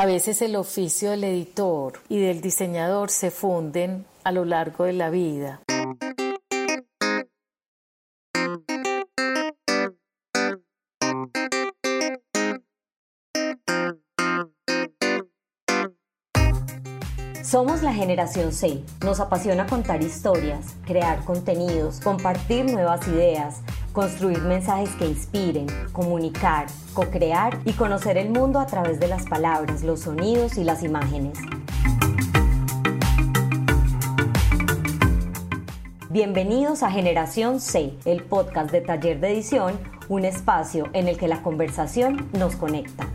A 0.00 0.06
veces 0.06 0.42
el 0.42 0.54
oficio 0.54 1.10
del 1.10 1.24
editor 1.24 1.94
y 2.08 2.20
del 2.20 2.40
diseñador 2.40 3.10
se 3.10 3.32
funden 3.32 4.06
a 4.22 4.30
lo 4.30 4.44
largo 4.44 4.84
de 4.84 4.92
la 4.92 5.10
vida. 5.10 5.60
Somos 17.42 17.82
la 17.82 17.92
generación 17.92 18.52
C. 18.52 18.84
Nos 19.02 19.18
apasiona 19.18 19.66
contar 19.66 20.02
historias, 20.02 20.76
crear 20.84 21.24
contenidos, 21.24 21.98
compartir 21.98 22.66
nuevas 22.66 23.08
ideas, 23.08 23.62
construir 23.98 24.42
mensajes 24.42 24.90
que 24.94 25.08
inspiren, 25.08 25.66
comunicar, 25.90 26.66
co-crear 26.94 27.58
y 27.64 27.72
conocer 27.72 28.16
el 28.16 28.30
mundo 28.30 28.60
a 28.60 28.66
través 28.66 29.00
de 29.00 29.08
las 29.08 29.26
palabras, 29.26 29.82
los 29.82 30.02
sonidos 30.02 30.56
y 30.56 30.62
las 30.62 30.84
imágenes. 30.84 31.36
Bienvenidos 36.10 36.84
a 36.84 36.92
Generación 36.92 37.58
C, 37.58 37.92
el 38.04 38.22
podcast 38.22 38.70
de 38.70 38.82
taller 38.82 39.18
de 39.18 39.32
edición, 39.32 39.80
un 40.08 40.24
espacio 40.24 40.88
en 40.92 41.08
el 41.08 41.18
que 41.18 41.26
la 41.26 41.42
conversación 41.42 42.28
nos 42.38 42.54
conecta. 42.54 43.08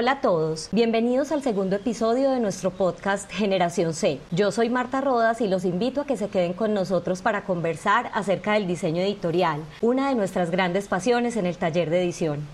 Hola 0.00 0.12
a 0.12 0.20
todos, 0.20 0.68
bienvenidos 0.70 1.32
al 1.32 1.42
segundo 1.42 1.74
episodio 1.74 2.30
de 2.30 2.38
nuestro 2.38 2.70
podcast 2.70 3.28
Generación 3.32 3.94
C. 3.94 4.20
Yo 4.30 4.52
soy 4.52 4.70
Marta 4.70 5.00
Rodas 5.00 5.40
y 5.40 5.48
los 5.48 5.64
invito 5.64 6.02
a 6.02 6.06
que 6.06 6.16
se 6.16 6.28
queden 6.28 6.52
con 6.52 6.72
nosotros 6.72 7.20
para 7.20 7.42
conversar 7.42 8.08
acerca 8.14 8.52
del 8.52 8.68
diseño 8.68 9.02
editorial, 9.02 9.60
una 9.80 10.08
de 10.08 10.14
nuestras 10.14 10.52
grandes 10.52 10.86
pasiones 10.86 11.36
en 11.36 11.46
el 11.46 11.56
taller 11.56 11.90
de 11.90 12.00
edición. 12.00 12.46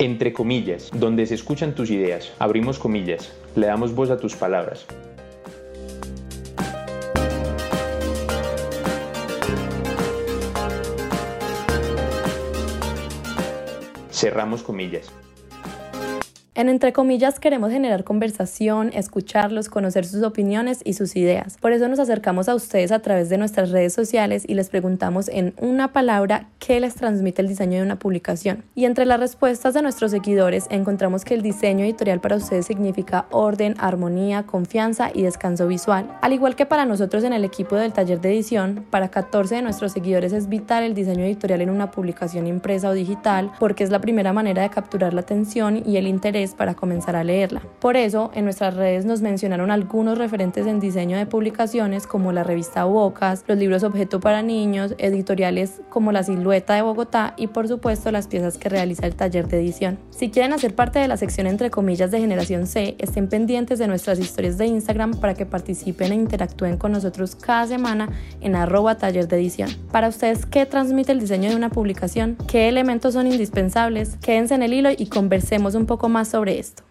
Entre 0.00 0.32
comillas, 0.32 0.90
donde 0.92 1.26
se 1.26 1.36
escuchan 1.36 1.76
tus 1.76 1.90
ideas, 1.90 2.32
abrimos 2.40 2.80
comillas, 2.80 3.30
le 3.54 3.68
damos 3.68 3.94
voz 3.94 4.10
a 4.10 4.18
tus 4.18 4.34
palabras. 4.34 4.84
Cerramos 14.18 14.64
comillas. 14.64 15.12
En 16.58 16.68
Entre 16.68 16.92
comillas 16.92 17.38
queremos 17.38 17.70
generar 17.70 18.02
conversación, 18.02 18.90
escucharlos, 18.92 19.68
conocer 19.68 20.04
sus 20.04 20.24
opiniones 20.24 20.80
y 20.82 20.94
sus 20.94 21.14
ideas. 21.14 21.56
Por 21.60 21.70
eso 21.70 21.86
nos 21.86 22.00
acercamos 22.00 22.48
a 22.48 22.56
ustedes 22.56 22.90
a 22.90 22.98
través 22.98 23.28
de 23.28 23.38
nuestras 23.38 23.70
redes 23.70 23.92
sociales 23.92 24.42
y 24.44 24.54
les 24.54 24.68
preguntamos 24.68 25.28
en 25.28 25.54
una 25.58 25.92
palabra 25.92 26.48
qué 26.58 26.80
les 26.80 26.96
transmite 26.96 27.42
el 27.42 27.48
diseño 27.48 27.78
de 27.78 27.84
una 27.84 28.00
publicación. 28.00 28.64
Y 28.74 28.86
entre 28.86 29.06
las 29.06 29.20
respuestas 29.20 29.72
de 29.72 29.82
nuestros 29.82 30.10
seguidores 30.10 30.66
encontramos 30.68 31.24
que 31.24 31.34
el 31.34 31.42
diseño 31.42 31.84
editorial 31.84 32.18
para 32.18 32.34
ustedes 32.34 32.66
significa 32.66 33.26
orden, 33.30 33.76
armonía, 33.78 34.42
confianza 34.42 35.12
y 35.14 35.22
descanso 35.22 35.68
visual. 35.68 36.10
Al 36.22 36.32
igual 36.32 36.56
que 36.56 36.66
para 36.66 36.86
nosotros 36.86 37.22
en 37.22 37.34
el 37.34 37.44
equipo 37.44 37.76
del 37.76 37.92
taller 37.92 38.20
de 38.20 38.30
edición, 38.30 38.84
para 38.90 39.10
14 39.10 39.54
de 39.54 39.62
nuestros 39.62 39.92
seguidores 39.92 40.32
es 40.32 40.48
vital 40.48 40.82
el 40.82 40.94
diseño 40.94 41.22
editorial 41.22 41.60
en 41.60 41.70
una 41.70 41.92
publicación 41.92 42.48
impresa 42.48 42.88
o 42.88 42.94
digital 42.94 43.52
porque 43.60 43.84
es 43.84 43.90
la 43.90 44.00
primera 44.00 44.32
manera 44.32 44.62
de 44.62 44.70
capturar 44.70 45.14
la 45.14 45.20
atención 45.20 45.84
y 45.86 45.98
el 45.98 46.08
interés 46.08 46.47
para 46.54 46.74
comenzar 46.74 47.16
a 47.16 47.24
leerla. 47.24 47.62
Por 47.80 47.96
eso, 47.96 48.30
en 48.34 48.44
nuestras 48.44 48.74
redes 48.74 49.04
nos 49.04 49.22
mencionaron 49.22 49.70
algunos 49.70 50.18
referentes 50.18 50.66
en 50.66 50.80
diseño 50.80 51.16
de 51.16 51.26
publicaciones 51.26 52.06
como 52.06 52.32
la 52.32 52.44
revista 52.44 52.84
Bocas, 52.84 53.44
los 53.46 53.58
libros 53.58 53.82
objeto 53.82 54.20
para 54.20 54.42
niños, 54.42 54.94
editoriales 54.98 55.80
como 55.88 56.12
La 56.12 56.22
Silueta 56.22 56.74
de 56.74 56.82
Bogotá 56.82 57.34
y 57.36 57.48
por 57.48 57.68
supuesto 57.68 58.10
las 58.10 58.26
piezas 58.26 58.58
que 58.58 58.68
realiza 58.68 59.06
el 59.06 59.14
taller 59.14 59.48
de 59.48 59.58
edición. 59.58 59.98
Si 60.10 60.30
quieren 60.30 60.52
hacer 60.52 60.74
parte 60.74 60.98
de 60.98 61.08
la 61.08 61.16
sección 61.16 61.46
entre 61.46 61.70
comillas 61.70 62.10
de 62.10 62.20
Generación 62.20 62.66
C, 62.66 62.96
estén 62.98 63.28
pendientes 63.28 63.78
de 63.78 63.86
nuestras 63.88 64.18
historias 64.18 64.58
de 64.58 64.66
Instagram 64.66 65.12
para 65.20 65.34
que 65.34 65.46
participen 65.46 66.12
e 66.12 66.14
interactúen 66.14 66.76
con 66.76 66.92
nosotros 66.92 67.36
cada 67.36 67.66
semana 67.66 68.08
en 68.40 68.56
arroba 68.56 68.96
taller 68.96 69.28
de 69.28 69.36
edición. 69.36 69.70
Para 69.92 70.08
ustedes, 70.08 70.46
¿qué 70.46 70.66
transmite 70.66 71.12
el 71.12 71.20
diseño 71.20 71.50
de 71.50 71.56
una 71.56 71.70
publicación? 71.70 72.36
¿Qué 72.46 72.68
elementos 72.68 73.14
son 73.14 73.26
indispensables? 73.26 74.16
Quédense 74.16 74.54
en 74.54 74.62
el 74.62 74.72
hilo 74.72 74.90
y 74.96 75.06
conversemos 75.06 75.74
un 75.74 75.86
poco 75.86 76.08
más 76.08 76.28
sobre 76.28 76.37
esto. 76.46 76.84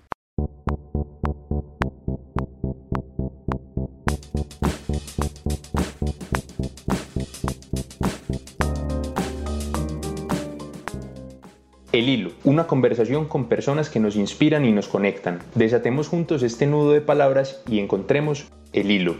El 11.94 12.09
hilo, 12.09 12.31
una 12.44 12.68
conversación 12.68 13.25
con 13.25 13.47
personas 13.47 13.90
que 13.90 14.00
nos 14.00 14.18
inspiran 14.18 14.66
y 14.66 14.72
nos 14.72 14.88
conectan. 14.88 15.40
Desatemos 15.56 16.09
juntos 16.09 16.44
este 16.44 16.68
nudo 16.68 16.91
de 16.91 17.02
palabras 17.02 17.63
y 17.68 17.80
encontremos 17.80 18.47
el 18.74 18.91
hilo. 18.91 19.16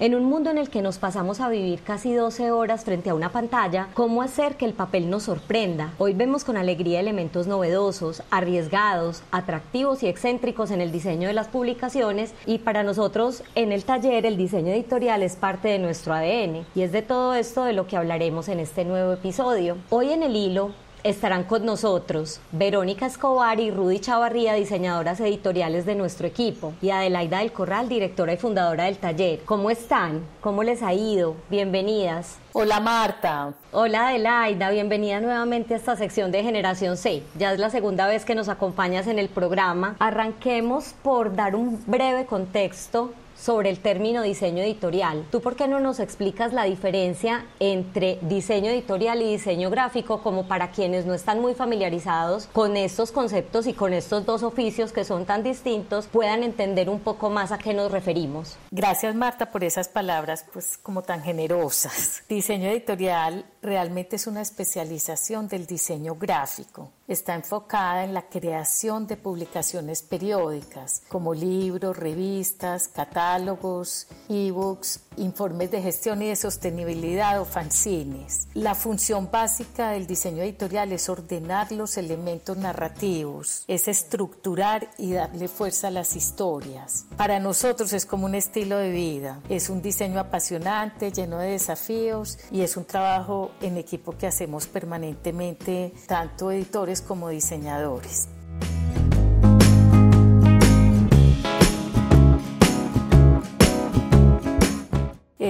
En 0.00 0.14
un 0.14 0.24
mundo 0.24 0.48
en 0.48 0.56
el 0.56 0.70
que 0.70 0.80
nos 0.80 0.96
pasamos 0.96 1.40
a 1.40 1.50
vivir 1.50 1.82
casi 1.82 2.14
12 2.14 2.52
horas 2.52 2.86
frente 2.86 3.10
a 3.10 3.14
una 3.14 3.32
pantalla, 3.32 3.88
¿cómo 3.92 4.22
hacer 4.22 4.56
que 4.56 4.64
el 4.64 4.72
papel 4.72 5.10
nos 5.10 5.24
sorprenda? 5.24 5.92
Hoy 5.98 6.14
vemos 6.14 6.42
con 6.42 6.56
alegría 6.56 7.00
elementos 7.00 7.46
novedosos, 7.46 8.22
arriesgados, 8.30 9.22
atractivos 9.30 10.02
y 10.02 10.08
excéntricos 10.08 10.70
en 10.70 10.80
el 10.80 10.90
diseño 10.90 11.28
de 11.28 11.34
las 11.34 11.48
publicaciones 11.48 12.32
y 12.46 12.60
para 12.60 12.82
nosotros 12.82 13.42
en 13.54 13.72
el 13.72 13.84
taller 13.84 14.24
el 14.24 14.38
diseño 14.38 14.72
editorial 14.72 15.22
es 15.22 15.36
parte 15.36 15.68
de 15.68 15.78
nuestro 15.78 16.14
ADN 16.14 16.64
y 16.74 16.80
es 16.80 16.92
de 16.92 17.02
todo 17.02 17.34
esto 17.34 17.64
de 17.64 17.74
lo 17.74 17.86
que 17.86 17.98
hablaremos 17.98 18.48
en 18.48 18.58
este 18.58 18.86
nuevo 18.86 19.12
episodio. 19.12 19.76
Hoy 19.90 20.12
en 20.12 20.22
el 20.22 20.34
hilo 20.34 20.70
Estarán 21.02 21.44
con 21.44 21.64
nosotros 21.64 22.40
Verónica 22.52 23.06
Escobar 23.06 23.58
y 23.58 23.70
Rudy 23.70 24.00
Chavarría, 24.00 24.52
diseñadoras 24.52 25.18
editoriales 25.20 25.86
de 25.86 25.94
nuestro 25.94 26.26
equipo, 26.26 26.74
y 26.82 26.90
Adelaida 26.90 27.38
del 27.38 27.52
Corral, 27.52 27.88
directora 27.88 28.34
y 28.34 28.36
fundadora 28.36 28.84
del 28.84 28.98
taller. 28.98 29.40
¿Cómo 29.46 29.70
están? 29.70 30.20
¿Cómo 30.42 30.62
les 30.62 30.82
ha 30.82 30.92
ido? 30.92 31.36
Bienvenidas. 31.48 32.36
Hola 32.52 32.80
Marta. 32.80 33.54
Hola 33.72 34.08
Adelaida, 34.08 34.68
bienvenida 34.68 35.20
nuevamente 35.20 35.72
a 35.72 35.78
esta 35.78 35.96
sección 35.96 36.32
de 36.32 36.42
Generación 36.42 36.98
C. 36.98 37.22
Ya 37.38 37.54
es 37.54 37.58
la 37.58 37.70
segunda 37.70 38.06
vez 38.06 38.26
que 38.26 38.34
nos 38.34 38.50
acompañas 38.50 39.06
en 39.06 39.18
el 39.18 39.30
programa. 39.30 39.96
Arranquemos 40.00 40.94
por 41.02 41.34
dar 41.34 41.56
un 41.56 41.82
breve 41.86 42.26
contexto 42.26 43.14
sobre 43.40 43.70
el 43.70 43.80
término 43.80 44.22
diseño 44.22 44.62
editorial. 44.62 45.24
¿Tú 45.30 45.40
por 45.40 45.56
qué 45.56 45.66
no 45.66 45.80
nos 45.80 45.98
explicas 45.98 46.52
la 46.52 46.64
diferencia 46.64 47.46
entre 47.58 48.18
diseño 48.22 48.70
editorial 48.70 49.22
y 49.22 49.32
diseño 49.32 49.70
gráfico 49.70 50.22
como 50.22 50.46
para 50.46 50.70
quienes 50.70 51.06
no 51.06 51.14
están 51.14 51.40
muy 51.40 51.54
familiarizados 51.54 52.46
con 52.52 52.76
estos 52.76 53.12
conceptos 53.12 53.66
y 53.66 53.72
con 53.72 53.92
estos 53.92 54.26
dos 54.26 54.42
oficios 54.42 54.92
que 54.92 55.04
son 55.04 55.24
tan 55.24 55.42
distintos 55.42 56.06
puedan 56.06 56.42
entender 56.42 56.90
un 56.90 57.00
poco 57.00 57.30
más 57.30 57.52
a 57.52 57.58
qué 57.58 57.72
nos 57.72 57.90
referimos? 57.90 58.56
Gracias 58.70 59.14
Marta 59.14 59.50
por 59.50 59.64
esas 59.64 59.88
palabras 59.88 60.44
pues 60.52 60.76
como 60.76 61.02
tan 61.02 61.22
generosas. 61.22 62.22
Diseño 62.28 62.68
editorial 62.68 63.46
realmente 63.62 64.16
es 64.16 64.26
una 64.26 64.40
especialización 64.40 65.48
del 65.48 65.66
diseño 65.66 66.14
gráfico. 66.14 66.92
Está 67.06 67.34
enfocada 67.34 68.04
en 68.04 68.14
la 68.14 68.28
creación 68.28 69.06
de 69.06 69.16
publicaciones 69.16 70.02
periódicas 70.02 71.02
como 71.08 71.34
libros, 71.34 71.96
revistas, 71.96 72.88
catálogos, 72.88 74.06
ebooks, 74.28 75.00
informes 75.16 75.70
de 75.70 75.82
gestión 75.82 76.22
y 76.22 76.28
de 76.28 76.36
sostenibilidad 76.36 77.40
o 77.40 77.44
fanzines. 77.44 78.48
La 78.54 78.74
función 78.74 79.30
básica 79.30 79.90
del 79.90 80.06
diseño 80.06 80.42
editorial 80.42 80.92
es 80.92 81.08
ordenar 81.08 81.72
los 81.72 81.96
elementos 81.96 82.56
narrativos, 82.56 83.64
es 83.68 83.88
estructurar 83.88 84.90
y 84.98 85.12
darle 85.12 85.48
fuerza 85.48 85.88
a 85.88 85.90
las 85.90 86.16
historias. 86.16 87.06
Para 87.16 87.40
nosotros 87.40 87.92
es 87.92 88.06
como 88.06 88.26
un 88.26 88.34
estilo 88.34 88.76
de 88.78 88.90
vida, 88.90 89.40
es 89.48 89.70
un 89.70 89.82
diseño 89.82 90.20
apasionante, 90.20 91.12
lleno 91.12 91.38
de 91.38 91.50
desafíos 91.50 92.38
y 92.50 92.62
es 92.62 92.76
un 92.76 92.84
trabajo 92.84 93.50
en 93.60 93.76
equipo 93.76 94.16
que 94.16 94.26
hacemos 94.26 94.66
permanentemente, 94.66 95.92
tanto 96.06 96.50
editores 96.50 97.02
como 97.02 97.28
diseñadores. 97.28 98.28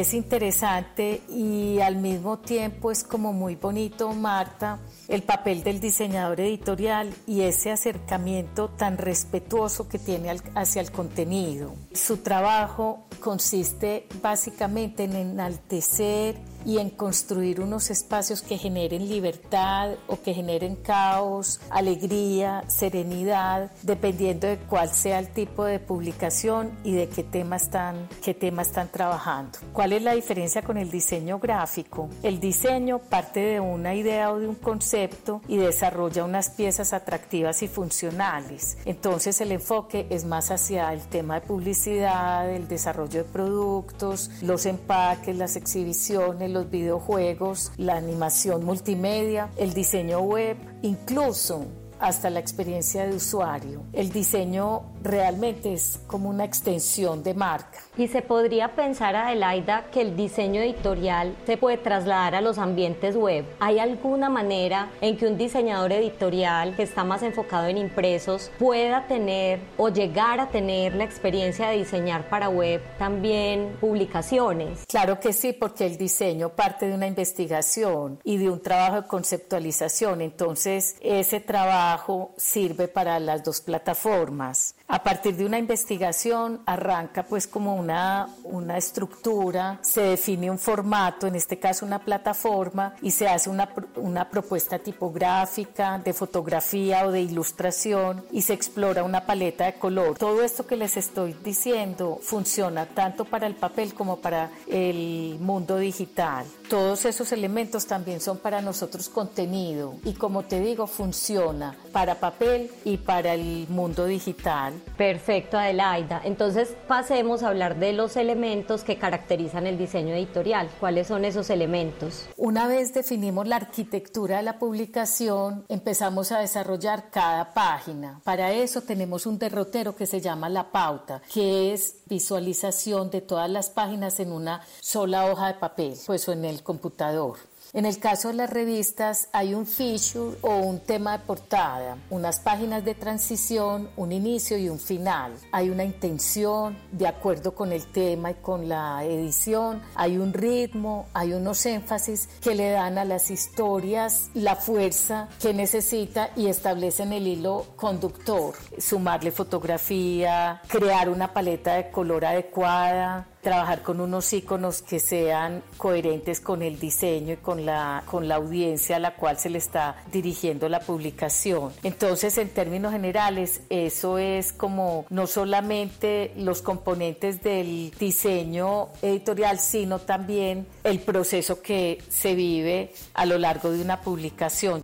Es 0.01 0.15
interesante 0.15 1.23
y 1.29 1.81
al 1.81 1.97
mismo 1.97 2.39
tiempo 2.39 2.91
es 2.91 3.05
como 3.05 3.33
muy 3.33 3.57
bonito, 3.57 4.13
Marta, 4.13 4.79
el 5.09 5.23
papel 5.23 5.63
del 5.63 5.81
diseñador 5.81 6.41
editorial 6.41 7.13
y 7.27 7.43
ese 7.43 7.71
acercamiento 7.71 8.69
tan 8.71 8.99
respetuoso 8.99 9.89
que 9.89 9.99
tiene 9.99 10.35
hacia 10.55 10.83
el 10.83 10.91
contenido. 10.91 11.75
Su 11.93 12.19
trabajo 12.19 13.07
consiste 13.21 14.07
básicamente 14.23 15.05
en 15.05 15.17
enaltecer 15.17 16.37
y 16.65 16.79
en 16.79 16.91
construir 16.91 17.61
unos 17.61 17.91
espacios 17.91 18.43
que 18.43 18.59
generen 18.59 19.09
libertad 19.09 19.95
o 20.07 20.21
que 20.21 20.35
generen 20.35 20.77
caos, 20.77 21.61
alegría, 21.71 22.65
serenidad, 22.69 23.71
dependiendo 23.83 24.47
de 24.47 24.59
cuál 24.59 24.91
sea 24.91 25.19
el 25.19 25.29
tipo 25.29 25.65
de 25.65 25.79
publicación 25.79 26.71
y 26.85 26.93
de 26.93 27.09
qué 27.09 27.23
tema 27.23 27.57
están, 27.57 28.09
qué 28.23 28.35
tema 28.35 28.63
están 28.63 28.89
trabajando. 28.89 29.59
¿Cuál 29.73 29.93
es 29.93 30.03
la 30.03 30.15
diferencia 30.15 30.63
con 30.63 30.77
el 30.77 30.91
diseño 30.91 31.39
gráfico? 31.39 32.09
El 32.23 32.41
diseño 32.41 32.99
parte 32.99 33.41
de 33.41 33.61
una 33.61 33.95
idea 33.95 34.33
o 34.33 34.39
de 34.39 34.49
un 34.49 34.55
concepto 34.55 35.41
y 35.49 35.57
desarrolla 35.57 36.25
unas 36.25 36.51
piezas 36.51 36.93
atractivas 36.93 37.63
y 37.63 37.69
funcionales. 37.69 38.79
Entonces 38.85 39.41
el 39.41 39.53
enfoque 39.53 40.07
es 40.11 40.25
más 40.25 40.51
hacia 40.51 40.93
el 40.93 41.01
tema 41.03 41.41
de 41.41 41.47
publicidad, 41.47 42.51
el 42.51 42.69
desarrollo 42.69 43.25
de 43.25 43.29
productos, 43.31 44.31
los 44.43 44.67
empaques, 44.67 45.37
las 45.37 45.57
exhibiciones, 45.57 46.50
los 46.53 46.71
videojuegos, 46.71 47.73
la 47.77 47.97
animación 47.97 48.65
multimedia, 48.65 49.51
el 49.57 49.73
diseño 49.73 50.21
web, 50.21 50.57
incluso 50.83 51.67
hasta 52.01 52.31
la 52.31 52.41
experiencia 52.41 53.07
de 53.07 53.15
usuario. 53.15 53.83
El 53.93 54.11
diseño 54.11 54.83
realmente 55.03 55.73
es 55.73 56.01
como 56.07 56.29
una 56.29 56.45
extensión 56.45 57.23
de 57.23 57.35
marca. 57.35 57.79
Y 57.97 58.09
se 58.09 58.23
podría 58.23 58.75
pensar, 58.75 59.15
Adelaida, 59.15 59.87
que 59.93 60.01
el 60.01 60.17
diseño 60.17 60.63
editorial 60.63 61.37
se 61.47 61.57
puede 61.57 61.77
trasladar 61.77 62.35
a 62.35 62.41
los 62.41 62.59
ambientes 62.59 63.17
web. 63.17 63.45
¿Hay 63.61 63.79
alguna 63.79 64.31
manera 64.31 64.91
en 65.01 65.17
que 65.17 65.27
un 65.27 65.37
diseñador 65.37 65.93
editorial 65.93 66.75
que 66.75 66.83
está 66.83 67.05
más 67.05 67.23
enfocado 67.23 67.67
en 67.69 67.79
impresos 67.79 68.51
pueda 68.59 69.07
tener 69.07 69.61
o 69.77 69.91
llegar 69.91 70.41
a 70.41 70.49
tener 70.49 70.95
la 70.95 71.05
experiencia 71.05 71.69
de 71.69 71.79
diseñar 71.79 72.29
para 72.29 72.49
web 72.49 72.83
también 72.99 73.77
publicaciones? 73.81 74.85
Claro 74.89 75.21
que 75.21 75.33
sí, 75.33 75.53
porque 75.53 75.87
el 75.87 75.99
diseño 75.99 76.51
parte 76.51 76.87
de 76.87 76.95
una 76.95 77.07
investigación 77.07 78.19
y 78.25 78.39
de 78.39 78.49
un 78.49 78.63
trabajo 78.63 79.03
de 79.03 79.09
conceptualización. 79.09 80.21
Entonces, 80.23 80.97
ese 81.01 81.41
trabajo 81.41 81.90
sirve 82.37 82.89
para 82.89 83.19
las 83.21 83.43
dos 83.43 83.61
plataformas. 83.61 84.75
A 84.93 85.05
partir 85.05 85.37
de 85.37 85.47
una 85.47 85.57
investigación 85.57 86.63
arranca 86.67 87.23
pues 87.23 87.47
como 87.47 87.77
una, 87.77 88.29
una 88.43 88.77
estructura, 88.77 89.79
se 89.83 90.01
define 90.01 90.51
un 90.51 90.59
formato, 90.59 91.29
en 91.29 91.37
este 91.37 91.61
caso 91.61 91.87
una 91.87 92.01
plataforma, 92.01 92.97
y 93.01 93.13
se 93.13 93.29
hace 93.29 93.51
una, 93.51 93.69
una 93.95 94.29
propuesta 94.29 94.81
tipográfica, 94.81 95.99
de 95.99 96.13
fotografía 96.13 97.07
o 97.07 97.13
de 97.13 97.21
ilustración, 97.21 98.25
y 98.33 98.43
se 98.43 98.53
explora 98.53 99.05
una 99.05 99.27
paleta 99.27 99.67
de 99.67 99.75
color. 99.75 100.19
Todo 100.19 100.43
esto 100.43 100.67
que 100.67 100.75
les 100.75 100.97
estoy 100.97 101.37
diciendo 101.45 102.19
funciona 102.21 102.87
tanto 102.87 103.25
para 103.25 103.47
el 103.47 103.55
papel 103.55 103.95
como 103.95 104.17
para 104.17 104.51
el 104.67 105.39
mundo 105.39 105.77
digital. 105.77 106.47
Todos 106.69 107.05
esos 107.05 107.31
elementos 107.31 107.87
también 107.87 108.21
son 108.21 108.39
para 108.39 108.61
nosotros 108.61 109.09
contenido 109.09 109.95
y 110.05 110.15
como 110.15 110.45
te 110.45 110.61
digo 110.61 110.87
funciona 110.87 111.77
para 111.93 112.21
papel 112.21 112.71
y 112.85 112.97
para 112.97 113.35
el 113.35 113.67
mundo 113.69 114.07
digital. 114.07 114.80
Perfecto, 114.97 115.57
Adelaida. 115.57 116.21
Entonces 116.25 116.77
pasemos 116.87 117.43
a 117.43 117.49
hablar 117.49 117.79
de 117.79 117.93
los 117.93 118.17
elementos 118.17 118.85
que 118.85 118.99
caracterizan 118.99 119.67
el 119.67 119.79
diseño 119.79 120.15
editorial. 120.15 120.69
¿Cuáles 120.79 121.07
son 121.07 121.25
esos 121.25 121.51
elementos? 121.51 122.29
Una 122.37 122.67
vez 122.67 122.93
definimos 122.93 123.49
la 123.49 123.57
arquitectura 123.57 124.39
de 124.39 124.43
la 124.43 124.59
publicación, 124.59 125.65
empezamos 125.69 126.33
a 126.33 126.41
desarrollar 126.41 127.11
cada 127.11 127.55
página. 127.55 128.21
Para 128.25 128.53
eso 128.53 128.83
tenemos 128.83 129.27
un 129.27 129.39
derrotero 129.39 129.97
que 129.97 130.07
se 130.07 130.21
llama 130.21 130.49
la 130.49 130.71
pauta, 130.71 131.23
que 131.33 131.73
es 131.73 131.97
visualización 132.07 133.11
de 133.11 133.21
todas 133.21 133.49
las 133.49 133.71
páginas 133.71 134.21
en 134.21 134.33
una 134.33 134.61
sola 134.81 135.27
hoja 135.27 135.49
de 135.49 135.55
papel, 135.55 135.95
pues 136.07 136.29
o 136.29 136.33
en 136.33 136.45
el 136.45 136.63
computador. 136.63 137.39
En 137.73 137.87
el 137.87 138.01
caso 138.01 138.29
de 138.29 138.35
las 138.35 138.51
revistas 138.51 139.29
hay 139.33 139.55
un 139.55 139.65
feature 139.65 140.37
o 140.43 140.57
un 140.57 140.81
tema 140.81 141.17
de 141.17 141.25
portada, 141.25 141.99
unas 142.11 142.41
páginas 142.41 142.85
de 142.85 142.97
transición, 142.97 143.89
un 143.97 144.11
inicio 144.11 144.59
y 144.59 144.69
un 144.69 144.81
final. 144.81 145.35
Hay 145.53 145.71
una 145.71 145.85
intención 145.85 146.77
de 146.91 147.07
acuerdo 147.07 147.55
con 147.55 147.71
el 147.71 147.87
tema 147.87 148.33
y 148.33 148.35
con 148.35 148.69
la 148.69 149.05
edición, 149.05 149.83
hay 149.95 150.19
un 150.19 150.33
ritmo, 150.33 151.07
hay 151.15 151.33
unos 151.33 151.65
énfasis 151.65 152.29
que 152.43 152.57
le 152.57 152.71
dan 152.71 152.99
a 152.99 153.05
las 153.05 153.31
historias 153.31 154.31
la 154.35 154.57
fuerza 154.57 155.29
que 155.41 155.55
necesita 155.55 156.31
y 156.35 156.49
establecen 156.49 157.13
el 157.13 157.29
hilo 157.29 157.67
conductor. 157.77 158.55
Sumarle 158.79 159.31
fotografía, 159.31 160.61
crear 160.67 161.09
una 161.09 161.33
paleta 161.33 161.75
de 161.75 161.93
color 161.93 162.25
adecuada, 162.25 163.29
trabajar 163.43 163.83
con 163.83 164.01
unos 164.01 164.33
iconos 164.33 164.83
que 164.83 165.01
sean 165.01 165.63
coherentes 165.77 166.41
con 166.41 166.63
el 166.63 166.79
diseño 166.79 167.35
y 167.35 167.37
con 167.37 167.65
la, 167.65 168.03
con 168.07 168.29
la 168.29 168.37
audiencia 168.37 168.97
a 168.97 168.99
la 168.99 169.15
cual 169.15 169.39
se 169.39 169.51
le 169.51 169.59
está 169.59 169.97
dirigiendo 170.13 170.69
la 170.69 170.81
publicación. 170.81 171.73
Entonces, 171.83 172.37
en 172.39 172.51
términos 172.51 172.93
generales, 172.93 173.63
eso 173.71 174.19
es 174.19 174.53
como 174.53 175.07
no 175.11 175.27
solamente 175.27 176.33
los 176.37 176.63
componentes 176.63 177.43
del 177.43 177.93
diseño 177.99 178.89
editorial, 179.03 179.59
sino 179.59 179.99
también 179.99 180.67
el 180.85 181.01
proceso 181.01 181.63
que 181.63 182.03
se 182.09 182.35
vive 182.35 182.93
a 183.15 183.27
lo 183.27 183.39
largo 183.39 183.71
de 183.71 183.81
una 183.81 184.01
publicación. 184.01 184.83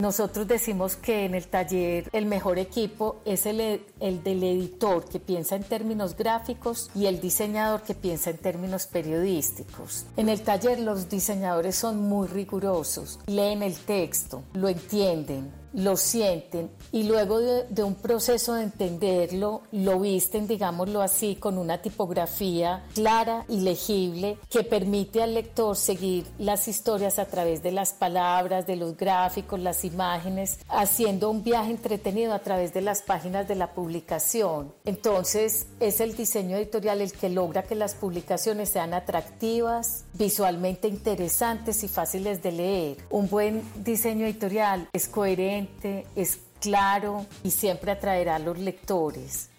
Nosotros 0.00 0.48
decimos 0.48 0.96
que 0.96 1.26
en 1.26 1.34
el 1.34 1.46
taller 1.48 2.08
el 2.12 2.24
mejor 2.24 2.58
equipo 2.58 3.20
es 3.26 3.44
el, 3.44 3.84
el, 4.00 4.22
del 4.22 4.42
editor 4.42 5.04
que 5.04 5.20
piensa 5.20 5.56
en 5.56 5.62
términos 5.62 6.16
gráficos 6.16 6.90
y 6.94 7.04
el 7.04 7.20
diseñador 7.20 7.82
que 7.82 7.94
piensa 7.94 8.30
en 8.30 8.38
términos 8.38 8.86
periodísticos. 8.86 10.06
En 10.16 10.30
el 10.30 10.40
taller 10.40 10.80
los 10.80 11.10
diseñadores 11.10 11.76
son 11.76 12.00
muy 12.00 12.28
rigurosos, 12.28 13.18
leen 13.26 13.62
el 13.62 13.76
texto, 13.76 14.42
lo 14.54 14.70
entienden, 14.70 15.52
lo 15.72 15.96
sienten 15.96 16.70
y 16.92 17.04
luego 17.04 17.38
de, 17.40 17.82
un 17.84 17.94
proceso 17.94 18.54
de 18.54 18.64
entenderlo, 18.64 19.62
lo 19.72 20.00
visten, 20.00 20.46
digámoslo 20.46 21.02
así, 21.02 21.36
con 21.36 21.58
una 21.58 21.80
tipografía 21.80 22.84
clara 22.94 23.44
y 23.48 23.60
legible 23.60 24.38
que 24.48 24.64
permite 24.64 25.22
al 25.22 25.34
lector 25.34 25.76
seguir 25.76 26.26
las 26.38 26.68
historias 26.68 27.18
a 27.18 27.26
través 27.26 27.62
de 27.62 27.72
las 27.72 27.92
palabras, 27.92 28.66
de 28.66 28.76
los 28.76 28.96
gráficos, 28.96 29.60
las 29.60 29.84
imágenes, 29.84 30.58
haciendo 30.68 31.30
un 31.30 31.44
viaje 31.44 31.70
entretenido 31.70 32.32
a 32.32 32.40
través 32.40 32.74
de 32.74 32.80
las 32.80 33.02
páginas 33.02 33.46
de 33.46 33.54
la 33.54 33.72
publicación. 33.72 34.72
Entonces 34.84 35.66
es 35.78 36.00
el 36.00 36.16
diseño 36.16 36.56
editorial 36.56 37.00
el 37.00 37.12
que 37.12 37.28
logra 37.28 37.62
que 37.62 37.74
las 37.74 37.94
publicaciones 37.94 38.70
sean 38.70 38.94
atractivas, 38.94 40.04
visualmente 40.14 40.88
interesantes 40.88 41.84
y 41.84 41.88
fáciles 41.88 42.42
de 42.42 42.52
leer. 42.52 42.96
Un 43.10 43.28
buen 43.28 43.62
diseño 43.84 44.26
editorial 44.26 44.88
es 44.92 45.08
coherente 45.08 45.59
es 46.16 46.40
claro 46.60 47.26
y 47.42 47.50
siempre 47.50 47.92
atraerá 47.92 48.36
a 48.36 48.38
los 48.38 48.58
lectores. 48.58 49.50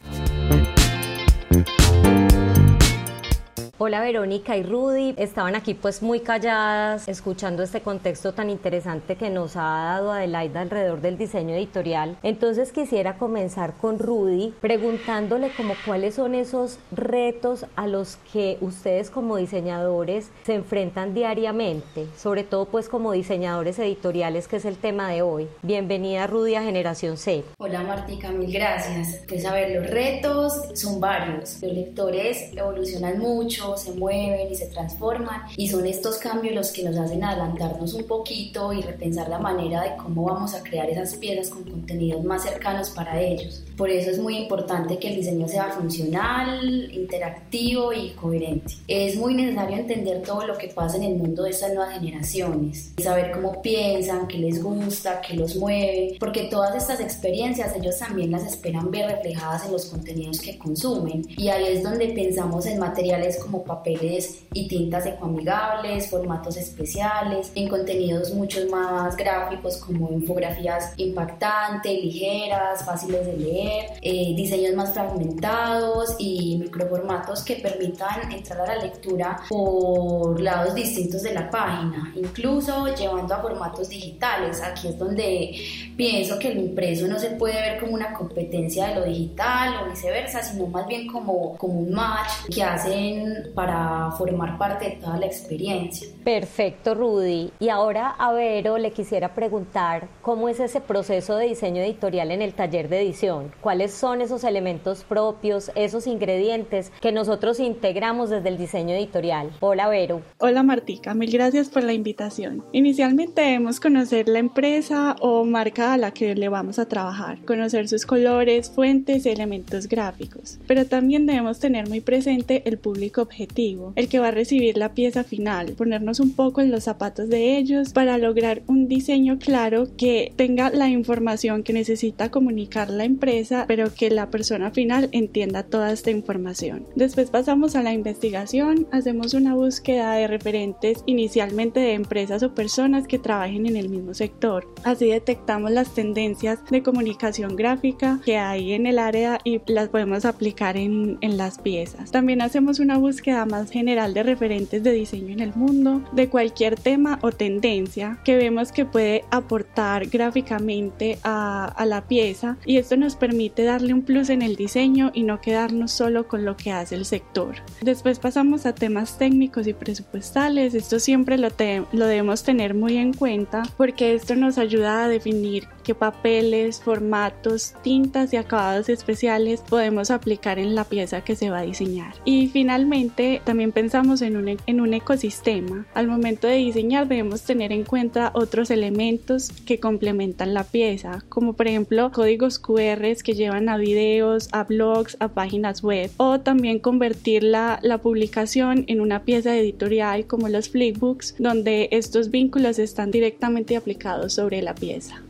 Hola 3.83 3.99
Verónica 3.99 4.55
y 4.57 4.61
Rudy, 4.61 5.15
estaban 5.17 5.55
aquí 5.55 5.73
pues 5.73 6.03
muy 6.03 6.19
calladas 6.19 7.07
escuchando 7.07 7.63
este 7.63 7.81
contexto 7.81 8.31
tan 8.31 8.51
interesante 8.51 9.15
que 9.15 9.31
nos 9.31 9.55
ha 9.55 9.61
dado 9.61 10.11
Adelaida 10.11 10.61
alrededor 10.61 11.01
del 11.01 11.17
diseño 11.17 11.55
editorial. 11.55 12.15
Entonces 12.21 12.71
quisiera 12.71 13.17
comenzar 13.17 13.73
con 13.77 13.97
Rudy 13.97 14.53
preguntándole 14.61 15.49
como 15.57 15.73
cuáles 15.83 16.13
son 16.13 16.35
esos 16.35 16.77
retos 16.91 17.65
a 17.75 17.87
los 17.87 18.19
que 18.31 18.59
ustedes 18.61 19.09
como 19.09 19.37
diseñadores 19.37 20.29
se 20.45 20.53
enfrentan 20.53 21.15
diariamente, 21.15 22.05
sobre 22.15 22.43
todo 22.43 22.65
pues 22.65 22.87
como 22.87 23.13
diseñadores 23.13 23.79
editoriales 23.79 24.47
que 24.47 24.57
es 24.57 24.65
el 24.65 24.77
tema 24.77 25.09
de 25.09 25.23
hoy. 25.23 25.47
Bienvenida 25.63 26.27
Rudy 26.27 26.53
a 26.53 26.61
Generación 26.61 27.17
C. 27.17 27.43
Hola 27.57 27.81
Martica, 27.81 28.29
mil 28.29 28.53
gracias. 28.53 29.23
Pues 29.27 29.43
a 29.43 29.51
ver, 29.55 29.71
los 29.71 29.89
retos 29.89 30.69
son 30.75 30.99
varios. 30.99 31.59
Los 31.63 31.73
lectores 31.73 32.51
evolucionan 32.55 33.17
mucho 33.17 33.70
se 33.77 33.91
mueven 33.93 34.51
y 34.51 34.55
se 34.55 34.67
transforman 34.67 35.41
y 35.57 35.67
son 35.67 35.85
estos 35.85 36.17
cambios 36.17 36.55
los 36.55 36.71
que 36.71 36.83
nos 36.83 36.97
hacen 36.97 37.23
adelantarnos 37.23 37.93
un 37.93 38.03
poquito 38.03 38.73
y 38.73 38.81
repensar 38.81 39.29
la 39.29 39.39
manera 39.39 39.83
de 39.83 39.97
cómo 39.97 40.25
vamos 40.25 40.53
a 40.53 40.63
crear 40.63 40.89
esas 40.89 41.15
piezas 41.15 41.49
con 41.49 41.63
contenidos 41.63 42.23
más 42.23 42.43
cercanos 42.43 42.89
para 42.89 43.19
ellos. 43.21 43.63
Por 43.77 43.89
eso 43.89 44.11
es 44.11 44.19
muy 44.19 44.37
importante 44.37 44.99
que 44.99 45.09
el 45.09 45.15
diseño 45.15 45.47
sea 45.47 45.69
funcional, 45.69 46.91
interactivo 46.93 47.93
y 47.93 48.11
coherente. 48.11 48.73
Es 48.87 49.15
muy 49.15 49.33
necesario 49.33 49.77
entender 49.77 50.21
todo 50.21 50.45
lo 50.45 50.57
que 50.57 50.67
pasa 50.67 50.97
en 50.97 51.03
el 51.03 51.15
mundo 51.15 51.43
de 51.43 51.51
estas 51.51 51.73
nuevas 51.73 51.93
generaciones, 51.93 52.91
saber 53.01 53.31
cómo 53.31 53.61
piensan, 53.61 54.27
qué 54.27 54.37
les 54.37 54.61
gusta, 54.61 55.21
qué 55.21 55.35
los 55.35 55.55
mueve, 55.55 56.17
porque 56.19 56.43
todas 56.43 56.75
estas 56.75 56.99
experiencias 56.99 57.75
ellos 57.75 57.97
también 57.97 58.31
las 58.31 58.45
esperan 58.45 58.91
ver 58.91 59.09
reflejadas 59.09 59.65
en 59.65 59.71
los 59.71 59.85
contenidos 59.85 60.39
que 60.39 60.57
consumen. 60.57 61.25
Y 61.37 61.49
ahí 61.49 61.65
es 61.67 61.83
donde 61.83 62.09
pensamos 62.09 62.65
en 62.65 62.79
materiales 62.79 63.37
como 63.37 63.60
papeles 63.63 64.43
y 64.53 64.67
tintas 64.67 65.05
ecoamigables, 65.05 66.09
formatos 66.09 66.57
especiales, 66.57 67.51
en 67.55 67.67
contenidos 67.67 68.33
mucho 68.33 68.59
más 68.69 69.15
gráficos 69.15 69.77
como 69.77 70.11
infografías 70.11 70.93
impactantes, 70.97 71.91
ligeras, 72.03 72.83
fáciles 72.85 73.25
de 73.25 73.37
leer, 73.37 73.85
eh, 74.01 74.33
diseños 74.35 74.75
más 74.75 74.93
fragmentados 74.93 76.15
y 76.19 76.57
microformatos 76.57 77.43
que 77.43 77.55
permitan 77.55 78.31
entrar 78.31 78.61
a 78.61 78.75
la 78.75 78.83
lectura 78.83 79.41
por 79.49 80.39
lados 80.39 80.75
distintos 80.75 81.23
de 81.23 81.33
la 81.33 81.49
página, 81.49 82.13
incluso 82.15 82.93
llevando 82.95 83.33
a 83.33 83.41
formatos 83.41 83.89
digitales. 83.89 84.61
Aquí 84.61 84.87
es 84.89 84.97
donde 84.97 85.55
pienso 85.95 86.37
que 86.39 86.49
el 86.49 86.59
impreso 86.59 87.07
no 87.07 87.19
se 87.19 87.31
puede 87.31 87.61
ver 87.61 87.79
como 87.79 87.93
una 87.93 88.13
competencia 88.13 88.87
de 88.87 88.95
lo 88.95 89.03
digital 89.05 89.83
o 89.83 89.89
viceversa, 89.89 90.41
sino 90.41 90.67
más 90.67 90.87
bien 90.87 91.07
como, 91.07 91.57
como 91.57 91.79
un 91.79 91.91
match 91.91 92.31
que 92.53 92.63
hacen 92.63 93.40
para 93.49 94.11
formar 94.17 94.57
parte 94.57 94.85
de 94.85 94.91
toda 94.97 95.17
la 95.17 95.25
experiencia. 95.25 96.07
Perfecto, 96.23 96.93
Rudy. 96.93 97.51
Y 97.59 97.69
ahora 97.69 98.09
a 98.09 98.31
Vero 98.31 98.77
le 98.77 98.91
quisiera 98.91 99.33
preguntar 99.33 100.07
cómo 100.21 100.49
es 100.49 100.59
ese 100.59 100.79
proceso 100.79 101.35
de 101.35 101.47
diseño 101.47 101.81
editorial 101.81 102.29
en 102.29 102.43
el 102.43 102.53
taller 102.53 102.89
de 102.89 103.01
edición. 103.01 103.51
¿Cuáles 103.59 103.91
son 103.91 104.21
esos 104.21 104.43
elementos 104.43 105.03
propios, 105.03 105.71
esos 105.75 106.05
ingredientes 106.05 106.91
que 107.01 107.11
nosotros 107.11 107.59
integramos 107.59 108.29
desde 108.29 108.49
el 108.49 108.57
diseño 108.57 108.93
editorial? 108.93 109.51
Hola, 109.61 109.87
Vero. 109.87 110.21
Hola, 110.37 110.61
Martica. 110.61 111.15
Mil 111.15 111.31
gracias 111.31 111.69
por 111.69 111.83
la 111.83 111.93
invitación. 111.93 112.63
Inicialmente 112.71 113.41
debemos 113.41 113.79
conocer 113.79 114.29
la 114.29 114.39
empresa 114.39 115.15
o 115.21 115.43
marca 115.43 115.93
a 115.93 115.97
la 115.97 116.11
que 116.11 116.35
le 116.35 116.49
vamos 116.49 116.77
a 116.77 116.87
trabajar, 116.87 117.43
conocer 117.45 117.87
sus 117.87 118.05
colores, 118.05 118.69
fuentes 118.69 119.25
y 119.25 119.29
elementos 119.29 119.87
gráficos. 119.87 120.59
Pero 120.67 120.85
también 120.85 121.25
debemos 121.25 121.59
tener 121.59 121.89
muy 121.89 122.01
presente 122.01 122.61
el 122.65 122.77
público 122.77 123.23
objetivo, 123.23 123.93
el 123.95 124.07
que 124.07 124.19
va 124.19 124.27
a 124.27 124.31
recibir 124.31 124.77
la 124.77 124.93
pieza 124.93 125.23
final, 125.23 125.73
ponernos 125.73 126.10
un 126.19 126.33
poco 126.33 126.61
en 126.61 126.71
los 126.71 126.83
zapatos 126.83 127.29
de 127.29 127.57
ellos 127.57 127.93
para 127.93 128.17
lograr 128.17 128.61
un 128.67 128.87
diseño 128.87 129.39
claro 129.39 129.87
que 129.97 130.33
tenga 130.35 130.69
la 130.69 130.89
información 130.89 131.63
que 131.63 131.73
necesita 131.73 132.31
comunicar 132.31 132.89
la 132.89 133.05
empresa, 133.05 133.65
pero 133.67 133.93
que 133.93 134.09
la 134.09 134.29
persona 134.29 134.71
final 134.71 135.09
entienda 135.11 135.63
toda 135.63 135.91
esta 135.91 136.11
información. 136.11 136.87
Después 136.95 137.29
pasamos 137.29 137.75
a 137.75 137.83
la 137.83 137.93
investigación, 137.93 138.87
hacemos 138.91 139.33
una 139.33 139.53
búsqueda 139.53 140.13
de 140.13 140.27
referentes 140.27 141.03
inicialmente 141.05 141.79
de 141.79 141.93
empresas 141.93 142.43
o 142.43 142.53
personas 142.53 143.07
que 143.07 143.19
trabajen 143.19 143.65
en 143.65 143.75
el 143.75 143.89
mismo 143.89 144.13
sector. 144.13 144.67
Así 144.83 145.07
detectamos 145.07 145.71
las 145.71 145.93
tendencias 145.93 146.59
de 146.69 146.83
comunicación 146.83 147.55
gráfica 147.55 148.19
que 148.25 148.37
hay 148.37 148.73
en 148.73 148.85
el 148.85 148.99
área 148.99 149.39
y 149.43 149.61
las 149.67 149.89
podemos 149.89 150.25
aplicar 150.25 150.77
en, 150.77 151.17
en 151.21 151.37
las 151.37 151.59
piezas. 151.59 152.11
También 152.11 152.41
hacemos 152.41 152.79
una 152.79 152.97
búsqueda 152.97 153.45
más 153.45 153.71
general 153.71 154.13
de 154.13 154.23
referentes 154.23 154.83
de 154.83 154.91
diseño 154.91 155.33
en 155.33 155.39
el 155.39 155.53
mundo, 155.55 156.00
de 156.11 156.29
cualquier 156.29 156.75
tema 156.79 157.19
o 157.21 157.31
tendencia 157.31 158.19
que 158.23 158.35
vemos 158.35 158.71
que 158.71 158.85
puede 158.85 159.23
aportar 159.31 160.07
gráficamente 160.07 161.19
a, 161.23 161.65
a 161.65 161.85
la 161.85 162.07
pieza 162.07 162.57
y 162.65 162.77
esto 162.77 162.97
nos 162.97 163.15
permite 163.15 163.63
darle 163.63 163.93
un 163.93 164.01
plus 164.03 164.29
en 164.29 164.41
el 164.41 164.55
diseño 164.55 165.11
y 165.13 165.23
no 165.23 165.41
quedarnos 165.41 165.91
solo 165.91 166.27
con 166.27 166.45
lo 166.45 166.57
que 166.57 166.71
hace 166.71 166.95
el 166.95 167.05
sector. 167.05 167.55
Después 167.81 168.19
pasamos 168.19 168.65
a 168.65 168.73
temas 168.73 169.17
técnicos 169.17 169.67
y 169.67 169.73
presupuestales. 169.73 170.73
Esto 170.73 170.99
siempre 170.99 171.37
lo, 171.37 171.49
lo 171.91 172.05
debemos 172.05 172.43
tener 172.43 172.73
muy 172.73 172.97
en 172.97 173.13
cuenta 173.13 173.63
porque 173.77 174.13
esto 174.13 174.35
nos 174.35 174.57
ayuda 174.57 175.05
a 175.05 175.07
definir 175.07 175.67
qué 175.83 175.95
papeles, 175.95 176.81
formatos, 176.81 177.73
tintas 177.81 178.33
y 178.33 178.37
acabados 178.37 178.89
especiales 178.89 179.61
podemos 179.61 180.11
aplicar 180.11 180.59
en 180.59 180.75
la 180.75 180.83
pieza 180.83 181.21
que 181.21 181.35
se 181.35 181.49
va 181.49 181.59
a 181.59 181.63
diseñar. 181.63 182.13
Y 182.25 182.47
finalmente 182.47 183.41
también 183.43 183.71
pensamos 183.71 184.21
en 184.21 184.37
un, 184.37 184.57
en 184.65 184.81
un 184.81 184.93
ecosistema. 184.93 185.85
Al 185.93 186.07
momento 186.07 186.47
de 186.47 186.55
diseñar 186.55 187.07
debemos 187.07 187.41
tener 187.41 187.73
en 187.73 187.83
cuenta 187.83 188.31
otros 188.33 188.71
elementos 188.71 189.49
que 189.65 189.79
complementan 189.79 190.53
la 190.53 190.63
pieza, 190.63 191.23
como 191.27 191.53
por 191.53 191.67
ejemplo 191.67 192.11
códigos 192.13 192.59
QR 192.59 193.01
que 193.23 193.33
llevan 193.33 193.67
a 193.67 193.75
videos, 193.75 194.47
a 194.53 194.63
blogs, 194.63 195.17
a 195.19 195.27
páginas 195.27 195.83
web, 195.83 196.09
o 196.15 196.39
también 196.39 196.79
convertir 196.79 197.43
la, 197.43 197.79
la 197.81 197.97
publicación 197.97 198.85
en 198.87 199.01
una 199.01 199.23
pieza 199.23 199.57
editorial 199.57 200.27
como 200.27 200.47
los 200.47 200.69
flipbooks, 200.69 201.35
donde 201.39 201.89
estos 201.91 202.31
vínculos 202.31 202.79
están 202.79 203.11
directamente 203.11 203.75
aplicados 203.75 204.33
sobre 204.33 204.61
la 204.61 204.73
pieza. 204.75 205.21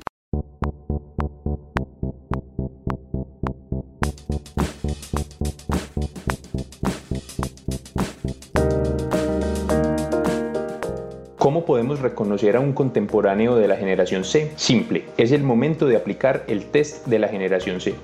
¿Cómo 11.41 11.65
podemos 11.65 12.01
reconocer 12.01 12.55
a 12.55 12.59
un 12.59 12.71
contemporáneo 12.71 13.55
de 13.55 13.67
la 13.67 13.75
generación 13.75 14.23
C? 14.23 14.51
Simple, 14.57 15.05
es 15.17 15.31
el 15.31 15.41
momento 15.41 15.87
de 15.87 15.95
aplicar 15.95 16.43
el 16.47 16.65
test 16.65 17.07
de 17.07 17.17
la 17.17 17.29
generación 17.29 17.81
C. 17.81 17.95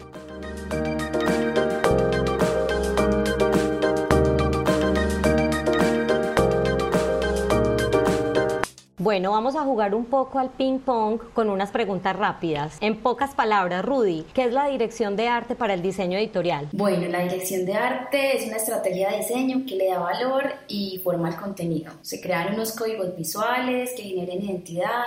Bueno, 9.18 9.32
vamos 9.32 9.56
a 9.56 9.64
jugar 9.64 9.96
un 9.96 10.06
poco 10.06 10.38
al 10.38 10.52
ping 10.52 10.78
pong 10.78 11.18
con 11.34 11.50
unas 11.50 11.72
preguntas 11.72 12.16
rápidas. 12.16 12.78
En 12.82 12.98
pocas 12.98 13.34
palabras, 13.34 13.84
Rudy, 13.84 14.24
¿qué 14.36 14.44
es 14.44 14.54
la 14.54 14.68
dirección 14.68 15.16
de 15.16 15.28
arte 15.28 15.56
para 15.56 15.74
el 15.74 15.82
diseño 15.82 16.20
editorial? 16.20 16.70
Bueno, 16.72 17.08
la 17.08 17.24
dirección 17.24 17.66
de 17.66 17.74
arte 17.74 18.38
es 18.38 18.46
una 18.46 18.58
estrategia 18.58 19.10
de 19.10 19.18
diseño 19.18 19.64
que 19.68 19.76
le 19.76 19.88
da 19.88 19.98
valor 19.98 20.54
y 20.68 21.02
forma 21.04 21.30
al 21.30 21.36
contenido. 21.36 21.94
Se 22.04 22.22
crean 22.22 22.54
unos 22.54 22.74
códigos 22.74 23.16
visuales 23.18 23.94
que 23.98 24.04
generen 24.04 24.44
identidad 24.44 25.06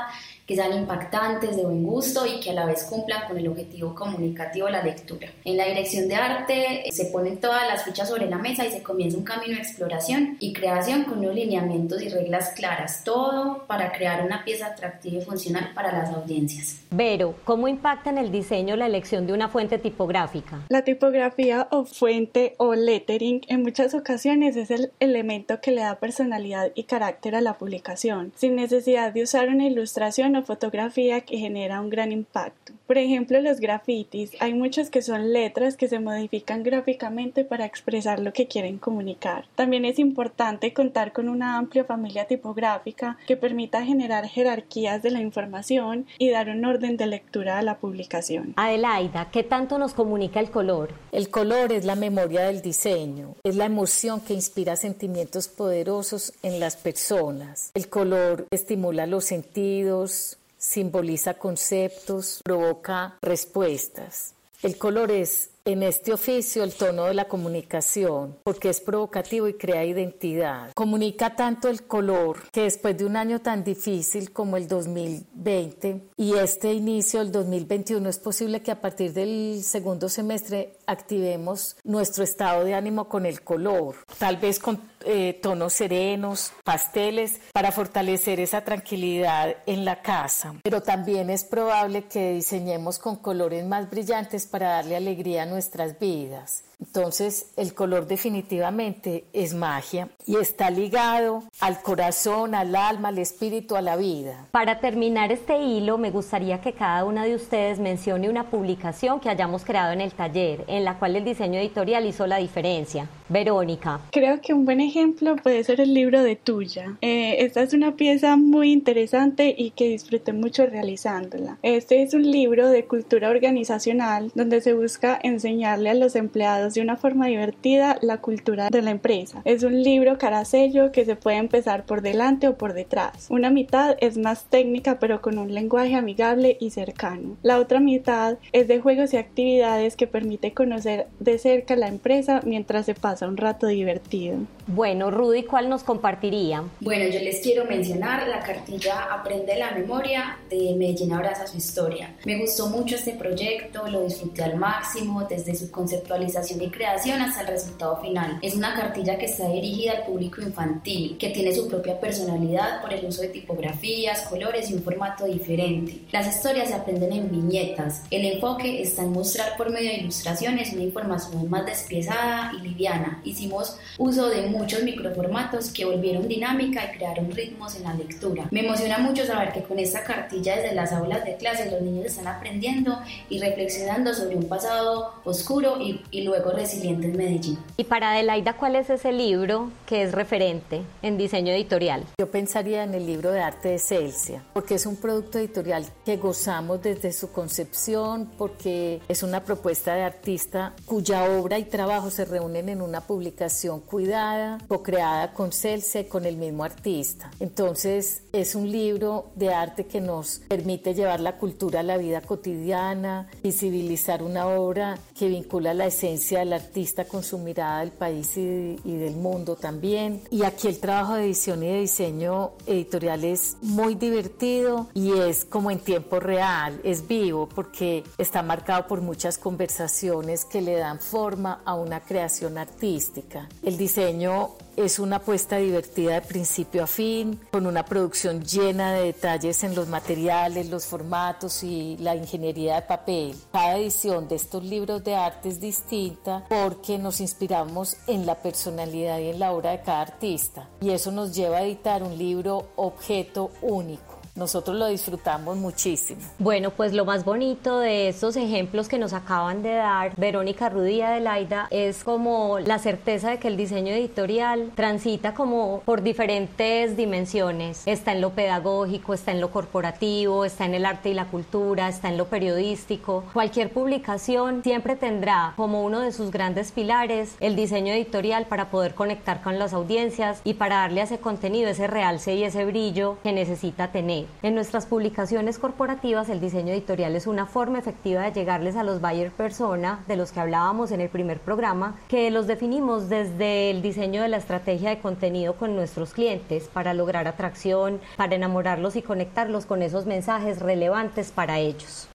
que 0.51 0.57
sean 0.57 0.77
impactantes, 0.77 1.57
de 1.57 1.63
buen 1.63 1.85
gusto 1.85 2.27
y 2.27 2.41
que 2.41 2.51
a 2.51 2.53
la 2.53 2.67
vez 2.67 2.83
cumplan 2.83 3.29
con 3.29 3.39
el 3.39 3.47
objetivo 3.47 3.95
comunicativo 3.95 4.67
de 4.67 4.73
la 4.73 4.83
lectura. 4.83 5.29
En 5.45 5.57
la 5.57 5.65
dirección 5.67 6.09
de 6.09 6.17
arte 6.17 6.89
eh, 6.89 6.91
se 6.91 7.05
ponen 7.05 7.39
todas 7.39 7.69
las 7.69 7.85
fichas 7.85 8.09
sobre 8.09 8.29
la 8.29 8.37
mesa 8.37 8.67
y 8.67 8.73
se 8.73 8.83
comienza 8.83 9.17
un 9.17 9.23
camino 9.23 9.55
de 9.55 9.63
exploración 9.63 10.37
y 10.41 10.53
creación 10.53 11.05
con 11.05 11.21
unos 11.21 11.37
lineamientos 11.37 12.03
y 12.03 12.09
reglas 12.09 12.49
claras, 12.57 13.05
todo 13.05 13.65
para 13.69 13.93
crear 13.93 14.00
una 14.01 14.45
pieza 14.45 14.67
atractiva 14.67 15.19
y 15.19 15.25
funcional 15.25 15.73
para 15.75 15.93
las 15.93 16.11
audiencias. 16.11 16.83
Vero, 16.91 17.35
¿cómo 17.45 17.69
impacta 17.69 18.11
en 18.11 18.19
el 18.19 18.33
diseño 18.33 18.77
la 18.77 18.87
elección 18.87 19.27
de 19.27 19.33
una 19.35 19.49
fuente 19.49 19.79
tipográfica? 19.79 20.61
La 20.69 20.83
tipografía 20.83 21.69
o 21.71 21.85
fuente 21.85 22.55
o 22.57 22.75
lettering 22.75 23.43
en 23.49 23.63
muchas 23.63 23.95
ocasiones 23.95 24.57
es 24.57 24.71
el 24.71 24.91
elemento 25.01 25.61
que 25.61 25.71
le 25.71 25.83
da 25.83 25.97
personalidad 25.97 26.73
y 26.75 26.85
carácter 26.85 27.35
a 27.35 27.41
la 27.41 27.59
publicación, 27.59 28.33
sin 28.37 28.57
necesidad 28.57 29.13
de 29.13 29.23
usar 29.23 29.49
una 29.49 29.67
ilustración 29.67 30.35
o 30.37 30.43
fotografía 30.43 31.21
que 31.21 31.39
genera 31.39 31.81
un 31.81 31.91
gran 31.91 32.11
impacto. 32.11 32.73
Por 32.87 32.99
ejemplo, 32.99 33.41
los 33.41 33.61
grafitis, 33.61 34.33
hay 34.41 34.53
muchos 34.53 34.91
que 34.91 35.03
son 35.03 35.33
letras 35.33 35.77
que 35.77 35.87
se 35.87 36.01
modifican 36.01 36.65
gráficamente 36.65 37.45
para 37.45 37.65
expresar 37.65 38.19
lo 38.19 38.33
que 38.33 38.49
quieren 38.49 38.79
comunicar. 38.79 39.45
También 39.55 39.85
es 39.85 39.99
importante 39.99 40.73
contar 40.73 41.13
con 41.13 41.29
una 41.29 41.57
amplia 41.57 41.85
familia 41.85 42.25
tipográfica 42.25 43.17
que 43.27 43.37
permita 43.37 43.85
generar 43.91 44.29
jerarquías 44.29 45.03
de 45.03 45.11
la 45.11 45.21
información 45.21 46.07
y 46.19 46.31
dar 46.31 46.49
un 46.49 46.65
orden 46.65 46.97
de 46.97 47.07
lectura 47.07 47.59
a 47.59 47.63
la 47.63 47.79
publicación. 47.79 48.55
Adelaida, 48.57 49.31
¿qué 49.33 49.43
tanto 49.43 49.79
nos 49.79 49.95
comunica 49.95 50.39
el 50.39 50.51
color? 50.51 50.95
El 51.11 51.29
color 51.29 51.73
es 51.73 51.85
la 51.85 51.97
memoria 51.97 52.43
del 52.43 52.63
diseño, 52.63 53.35
es 53.43 53.57
la 53.57 53.65
emoción 53.65 54.21
que 54.21 54.35
inspira 54.35 54.77
sentimientos 54.77 55.49
poderosos 55.49 56.33
en 56.45 56.61
las 56.61 56.77
personas. 56.77 57.73
El 57.75 57.89
color 57.89 58.47
estimula 58.53 59.07
los 59.07 59.25
sentidos, 59.25 60.39
simboliza 60.57 61.35
conceptos, 61.35 62.41
provoca 62.45 63.17
respuestas. 63.23 64.35
El 64.63 64.77
color 64.77 65.11
es 65.11 65.51
en 65.65 65.83
este 65.83 66.13
oficio 66.13 66.63
el 66.63 66.75
tono 66.75 67.05
de 67.05 67.15
la 67.15 67.27
comunicación, 67.27 68.39
porque 68.43 68.71
es 68.71 68.81
provocativo 68.81 69.49
y 69.49 69.55
crea 69.55 69.85
identidad. 69.85 70.73
Comunica 70.75 71.37
tanto 71.37 71.69
el 71.69 71.83
color 71.83 72.49
que 72.51 72.63
después 72.63 72.97
de 72.97 73.05
un 73.05 73.17
año 73.17 73.41
tan 73.41 73.65
difícil 73.65 74.33
como 74.33 74.57
el 74.57 74.67
2020 74.69 76.11
y 76.17 76.35
este 76.35 76.73
inicio 76.73 77.21
del 77.21 77.33
2021 77.33 78.09
es 78.09 78.19
posible 78.19 78.63
que 78.63 78.71
a 78.71 78.81
partir 78.81 79.13
del 79.13 79.63
segundo 79.63 80.09
semestre 80.09 80.79
activemos 80.87 81.77
nuestro 81.85 82.25
estado 82.25 82.65
de 82.65 82.75
ánimo 82.75 83.09
con 83.09 83.27
el 83.27 83.43
color, 83.43 83.97
tal 84.19 84.37
vez 84.37 84.59
con 84.59 84.81
eh, 85.05 85.39
tonos 85.43 85.73
serenos, 85.73 86.53
pasteles, 86.63 87.41
para 87.53 87.73
fortalecer 87.73 88.39
esa 88.39 88.65
tranquilidad 88.65 89.57
en 89.67 89.85
la 89.85 90.03
casa. 90.03 90.55
Pero 90.63 90.83
también 90.83 91.31
es 91.31 91.45
probable 91.45 92.05
que 92.05 92.33
diseñemos 92.33 92.99
con 92.99 93.17
colores 93.17 93.65
más 93.65 93.89
brillantes 93.89 94.47
para 94.47 94.71
darle 94.71 94.97
alegría 94.97 95.45
a 95.45 95.47
nuestras 95.51 95.99
vidas. 95.99 96.65
Entonces, 96.81 97.53
el 97.57 97.75
color 97.75 98.07
definitivamente 98.07 99.25
es 99.33 99.55
magia 99.55 100.09
y 100.27 100.37
está 100.37 100.71
ligado 100.71 101.45
al 101.61 101.83
corazón, 101.83 102.55
al 102.55 102.75
alma, 102.75 103.09
al 103.09 103.19
espíritu, 103.19 103.77
a 103.77 103.83
la 103.83 103.97
vida. 103.97 104.47
Para 104.51 104.81
terminar 104.81 105.31
este 105.31 105.59
hilo, 105.63 105.99
me 105.99 106.11
gustaría 106.11 106.61
que 106.61 106.73
cada 106.73 107.05
una 107.05 107.25
de 107.25 107.35
ustedes 107.35 107.79
mencione 107.79 108.29
una 108.29 108.51
publicación 108.51 109.21
que 109.21 109.29
hayamos 109.29 109.65
creado 109.65 109.93
en 109.93 110.01
el 110.01 110.13
taller, 110.13 110.65
en 110.67 110.85
la 110.85 110.99
cual 110.99 111.17
el 111.17 111.25
diseño 111.25 111.61
editorial 111.61 112.07
hizo 112.07 112.27
la 112.27 112.39
diferencia. 112.39 113.09
Verónica. 113.29 114.01
Creo 114.11 114.41
que 114.41 114.53
un 114.53 114.65
buen 114.65 114.81
ejemplo 114.81 115.37
puede 115.37 115.63
ser 115.63 115.81
el 115.81 115.95
libro 115.95 116.23
de 116.23 116.35
Tuya. 116.35 116.97
Eh, 117.01 117.37
esta 117.45 117.63
es 117.63 117.73
una 117.73 117.95
pieza 117.95 118.37
muy 118.37 118.73
interesante 118.73 119.55
y 119.57 119.71
que 119.71 119.89
disfruté 119.89 120.33
mucho 120.33 120.67
realizándola. 120.67 121.59
Este 121.63 122.03
es 122.03 122.13
un 122.13 122.29
libro 122.29 122.69
de 122.69 122.87
cultura 122.87 123.31
organizacional 123.31 124.33
donde 124.35 124.61
se 124.61 124.73
busca 124.73 125.19
enseñarle 125.23 125.91
a 125.91 125.95
los 125.95 126.17
empleados 126.17 126.70
de 126.75 126.83
una 126.83 126.97
forma 126.97 127.27
divertida 127.27 127.99
la 128.03 128.19
cultura 128.19 128.69
de 128.71 128.83
la 128.83 128.91
empresa. 128.91 129.43
Es 129.45 129.63
un 129.63 129.83
libro 129.83 130.19
carasello 130.19 130.93
que 130.93 131.05
se 131.05 131.17
puede 131.17 131.37
empezar 131.37 131.85
por 131.85 132.03
delante 132.03 132.49
o 132.49 132.57
por 132.57 132.75
detrás. 132.75 133.27
Una 133.31 133.51
mitad 133.51 133.97
es 134.01 134.19
más 134.19 134.45
técnica 134.45 134.99
pero 134.99 135.21
con 135.21 135.39
un 135.39 135.53
lenguaje 135.55 135.95
amigable 135.95 136.57
y 136.61 136.71
cercano. 136.71 137.37
La 137.43 137.59
otra 137.59 137.81
mitad 137.81 138.39
es 138.53 138.69
de 138.69 138.81
juegos 138.81 139.13
y 139.13 139.17
actividades 139.17 139.97
que 139.97 140.07
permite 140.07 140.53
conocer 140.53 141.07
de 141.19 141.39
cerca 141.39 141.77
la 141.77 141.89
empresa 141.89 142.41
mientras 142.45 142.87
se 142.87 142.95
pasa 142.95 143.29
un 143.29 143.37
rato 143.37 143.67
divertido. 143.67 144.39
Bueno, 144.67 145.11
Rudy, 145.11 145.43
¿cuál 145.43 145.69
nos 145.69 145.83
compartiría? 145.83 146.63
Bueno, 146.81 147.11
yo 147.13 147.21
les 147.21 147.41
quiero 147.41 147.65
mencionar 147.65 148.29
la 148.29 148.41
cartilla 148.41 149.13
Aprende 149.13 149.57
la 149.57 149.73
memoria 149.73 150.39
de 150.49 150.75
Medellín 150.77 151.13
Abraza 151.13 151.47
su 151.47 151.57
historia. 151.57 152.15
Me 152.25 152.39
gustó 152.39 152.69
mucho 152.69 152.97
este 152.97 153.13
proyecto, 153.13 153.89
lo 153.89 154.03
disfruté 154.03 154.45
al 154.45 154.57
máximo 154.57 155.25
desde 155.25 155.55
su 155.55 155.71
conceptualización 155.71 156.60
y 156.65 156.71
creación 156.71 157.21
hasta 157.23 157.43
el 157.43 157.49
resultado 157.49 158.01
final. 158.01 158.39
Es 158.43 158.55
una 158.55 158.75
cartilla 158.75 159.19
que 159.19 159.27
está 159.27 159.49
dirigida 159.49 159.93
al 159.93 160.05
público 160.05 160.41
infantil, 160.43 161.17
que 161.19 161.31
tiene 161.31 161.55
su 161.55 161.69
propia 161.69 161.99
personalidad 161.99 162.81
por 162.81 162.93
el 162.93 163.05
uso 163.05 163.23
de 163.23 163.29
tipografías, 163.29 164.23
colores 164.23 164.71
y 164.71 164.75
un 164.75 164.83
formato 164.83 165.27
diferente. 165.27 166.03
Las 166.13 166.27
historias 166.29 166.69
se 166.69 166.75
aprenden 166.75 167.13
en 167.13 167.31
viñetas. 167.31 168.03
El 168.11 168.25
enfoque 168.25 168.83
está 168.83 169.03
en 169.03 169.13
mostrar 169.13 169.57
por 169.57 169.71
medio 169.71 169.91
de 169.91 169.99
ilustraciones 169.99 170.73
una 170.73 170.83
información 170.83 171.49
más 171.49 171.67
despiezada 171.67 172.53
y 172.59 172.63
liviana. 172.63 173.21
Hicimos 173.25 173.77
uso 173.99 174.29
de 174.29 174.43
muchos 174.49 174.83
microformatos 174.83 175.71
que 175.71 175.85
volvieron 175.85 176.29
dinámica 176.29 176.85
y 176.85 176.97
crearon 176.97 177.31
ritmos 177.31 177.77
en 177.77 177.85
la 177.85 177.95
lectura. 177.95 178.49
Me 178.51 178.61
emociona 178.61 178.99
mucho 178.99 179.25
saber 179.25 179.53
que 179.53 179.63
con 179.63 179.79
esta 179.79 180.05
cartilla 180.05 180.57
desde 180.57 180.75
las 180.75 180.93
aulas 180.93 181.25
de 181.25 181.37
clase 181.37 181.71
los 181.71 181.81
niños 181.81 182.07
están 182.07 182.27
aprendiendo 182.27 183.01
y 183.29 183.39
reflexionando 183.39 184.15
sobre 184.15 184.37
un 184.37 184.49
pasado 184.49 185.15
oscuro 185.25 185.81
y, 185.81 186.01
y 186.11 186.23
luego 186.23 186.50
Resiliente 186.53 187.07
en 187.07 187.17
Medellín. 187.17 187.59
Y 187.77 187.85
para 187.85 188.13
Adelaida, 188.13 188.57
¿cuál 188.57 188.77
es 188.77 188.91
ese 188.91 189.13
libro 189.13 189.71
que 189.87 190.03
es 190.03 190.13
referente 190.13 190.83
en 191.03 191.17
diseño 191.17 191.53
editorial? 191.53 192.05
Yo 192.19 192.31
pensaría 192.31 192.85
en 192.85 192.95
el 192.95 193.07
libro 193.07 193.33
de 193.33 193.41
arte 193.41 193.69
de 193.71 193.79
Celsia, 193.79 194.43
porque 194.53 194.75
es 194.75 194.87
un 194.87 194.97
producto 194.97 195.39
editorial 195.39 195.87
que 196.05 196.17
gozamos 196.17 196.83
desde 196.83 197.13
su 197.13 197.33
concepción, 197.33 198.31
porque 198.39 199.01
es 199.09 199.23
una 199.23 199.45
propuesta 199.45 199.95
de 199.95 200.03
artista 200.03 200.75
cuya 200.87 201.25
obra 201.25 201.59
y 201.59 201.65
trabajo 201.65 202.11
se 202.11 202.25
reúnen 202.25 202.69
en 202.69 202.83
una 202.83 203.01
publicación 203.01 203.81
cuidada, 203.81 204.59
co-creada 204.69 205.33
con 205.33 205.53
Celsia 205.53 206.03
y 206.03 206.05
con 206.05 206.25
el 206.25 206.37
mismo 206.37 206.65
artista. 206.65 207.31
Entonces, 207.41 208.23
es 208.33 208.55
un 208.55 208.71
libro 208.71 209.31
de 209.35 209.53
arte 209.53 209.87
que 209.87 210.01
nos 210.01 210.41
permite 210.49 210.95
llevar 210.95 211.21
la 211.21 211.37
cultura 211.37 211.81
a 211.81 211.83
la 211.83 211.97
vida 211.97 212.21
cotidiana, 212.21 213.29
visibilizar 213.43 214.23
una 214.23 214.47
obra 214.47 214.99
que 215.19 215.29
vincula 215.29 215.75
la 215.75 215.87
esencia 215.87 216.40
del 216.41 216.53
artista 216.53 217.05
con 217.05 217.23
su 217.23 217.39
mirada 217.39 217.81
del 217.81 217.93
país 217.93 218.37
y, 218.37 218.77
del 218.85 219.17
mundo 219.17 219.57
también. 219.57 220.23
Y 220.31 220.43
aquí 220.43 220.69
el 220.69 220.79
trabajo 220.79 221.15
de 221.15 221.25
edición 221.25 221.63
y 221.63 221.69
de 221.69 221.81
diseño 221.81 222.53
editorial 222.67 223.25
es 223.25 223.57
muy 223.63 223.95
divertido 223.95 224.89
y 224.95 225.13
es 225.13 225.45
como 225.45 225.71
en 225.71 225.79
tiempo 225.79 226.21
real, 226.21 226.81
es 226.85 227.07
vivo 227.07 227.49
porque 227.49 228.05
está 228.19 228.43
marcado 228.43 228.87
por 228.87 229.01
muchas 229.01 229.39
conversaciones 229.39 230.45
que 230.45 230.61
le 230.61 230.77
dan 230.77 231.01
forma 231.01 231.63
a 231.65 231.75
una 231.75 232.01
creación 232.01 232.59
artística. 232.59 233.49
El 233.63 233.77
diseño 233.77 234.51
es 234.85 234.99
una 234.99 235.17
apuesta 235.17 235.57
divertida 235.57 236.15
de 236.15 236.23
principio 236.23 236.85
a 236.85 236.87
fin, 236.87 237.41
con 237.51 237.67
una 237.67 237.85
producción 237.85 238.43
llena 238.43 238.93
de 238.93 239.05
detalles 239.05 239.63
en 239.65 239.75
los 239.75 239.89
materiales, 239.89 240.71
los 240.71 240.87
formatos 240.87 241.63
y 241.63 241.97
la 241.99 242.17
ingeniería 242.17 242.77
de 242.77 242.83
papel. 242.83 243.37
Cada 243.53 243.77
edición 243.77 244.29
de 244.29 244.37
estos 244.37 244.65
libros 244.65 245.05
de 245.05 245.17
arte 245.17 245.49
es 245.49 245.61
distinta 245.61 246.45
porque 246.49 246.99
nos 246.99 247.21
inspiramos 247.21 247.97
en 248.07 248.27
la 248.27 248.37
personalidad 248.37 249.19
y 249.19 249.29
en 249.29 249.39
la 249.39 249.53
obra 249.53 249.73
de 249.73 249.83
cada 249.83 250.03
artista. 250.03 250.69
Y 250.81 250.91
eso 250.91 251.11
nos 251.11 251.35
lleva 251.35 251.59
a 251.59 251.63
editar 251.63 252.03
un 252.03 252.17
libro 252.17 252.69
objeto 252.77 253.51
único 253.63 254.20
nosotros 254.35 254.77
lo 254.77 254.87
disfrutamos 254.87 255.57
muchísimo. 255.57 256.21
Bueno, 256.39 256.71
pues 256.71 256.93
lo 256.93 257.05
más 257.05 257.25
bonito 257.25 257.81
de 257.81 258.09
estos 258.09 258.37
ejemplos 258.37 258.89
que 258.89 258.99
nos 258.99 259.13
acaban 259.13 259.63
de 259.63 259.75
dar 259.75 260.13
Verónica 260.17 260.69
Rudy 260.69 260.97
y 260.97 261.03
Adelaida 261.03 261.69
es 261.71 262.05
como 262.05 262.59
la 262.59 262.79
certeza 262.79 263.31
de 263.31 263.39
que 263.39 263.49
el 263.49 263.57
diseño 263.57 263.93
editorial 263.93 264.71
transita 264.75 265.35
como 265.35 265.83
por 265.85 266.03
diferentes 266.03 266.97
dimensiones. 266.97 267.83
Está 267.87 268.13
en 268.13 268.21
lo 268.21 268.31
pedagógico, 268.31 269.15
está 269.15 269.33
en 269.33 269.41
lo 269.41 269.51
corporativo, 269.51 270.45
está 270.45 270.65
en 270.65 270.75
el 270.75 270.87
arte 270.87 271.11
y 271.11 271.15
la 271.15 271.27
cultura, 271.27 271.89
está 271.89 272.09
en 272.09 272.17
lo 272.17 272.27
periodístico. 272.27 273.25
Cualquier 273.33 273.73
publicación 273.73 274.63
siempre 274.63 274.97
tendrá 274.97 275.55
como 275.57 275.85
uno 275.85 276.01
de 276.01 276.13
sus 276.13 276.31
grandes 276.31 276.73
pilares 276.73 277.35
el 277.41 277.57
diseño 277.57 277.93
editorial 277.93 278.47
para 278.47 278.71
poder 278.71 278.95
conectar 278.95 279.43
con 279.43 279.59
las 279.59 279.73
audiencias 279.73 280.41
y 280.45 280.55
para 280.55 280.77
darle 280.77 281.01
a 281.01 281.05
ese 281.05 281.19
contenido 281.19 281.69
ese 281.71 281.87
realce 281.87 282.35
y 282.35 282.45
ese 282.45 282.65
brillo 282.65 283.19
que 283.23 283.33
necesita 283.33 283.93
tener. 283.93 284.20
En 284.43 284.55
nuestras 284.55 284.87
publicaciones 284.87 285.59
corporativas, 285.59 286.29
el 286.29 286.41
diseño 286.41 286.73
editorial 286.73 287.17
es 287.17 287.27
una 287.27 287.47
forma 287.47 287.79
efectiva 287.79 288.23
de 288.23 288.33
llegarles 288.33 288.77
a 288.77 288.85
los 288.85 289.01
buyer 289.01 289.31
persona 289.31 290.05
de 290.07 290.17
los 290.17 290.33
que 290.33 290.41
hablábamos 290.41 290.91
en 290.93 291.01
el 291.01 291.09
primer 291.09 291.41
programa, 291.41 291.97
que 292.09 292.31
los 292.31 292.47
definimos 292.47 293.09
desde 293.09 293.71
el 293.71 293.83
diseño 293.83 294.23
de 294.23 294.29
la 294.29 294.37
estrategia 294.37 294.91
de 294.91 295.01
contenido 295.01 295.55
con 295.55 295.77
nuestros 295.77 296.13
clientes 296.13 296.69
para 296.69 296.95
lograr 296.95 297.27
atracción, 297.27 298.01
para 298.17 298.35
enamorarlos 298.35 298.97
y 298.97 299.03
conectarlos 299.03 299.67
con 299.67 299.83
esos 299.83 300.07
mensajes 300.07 300.61
relevantes 300.61 301.33
para 301.33 301.59
ellos. 301.59 302.10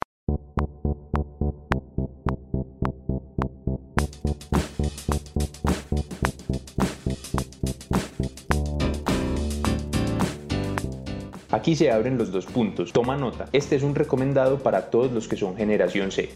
Aquí 11.65 11.75
se 11.75 11.89
abren 11.89 12.19
los 12.19 12.31
dos 12.31 12.45
puntos. 12.45 12.93
Toma 12.93 13.17
nota. 13.17 13.49
Este 13.51 13.75
es 13.75 13.81
un 13.81 13.95
recomendado 13.95 14.59
para 14.59 14.91
todos 14.91 15.11
los 15.11 15.27
que 15.27 15.35
son 15.35 15.57
generación 15.57 16.11
C. 16.11 16.29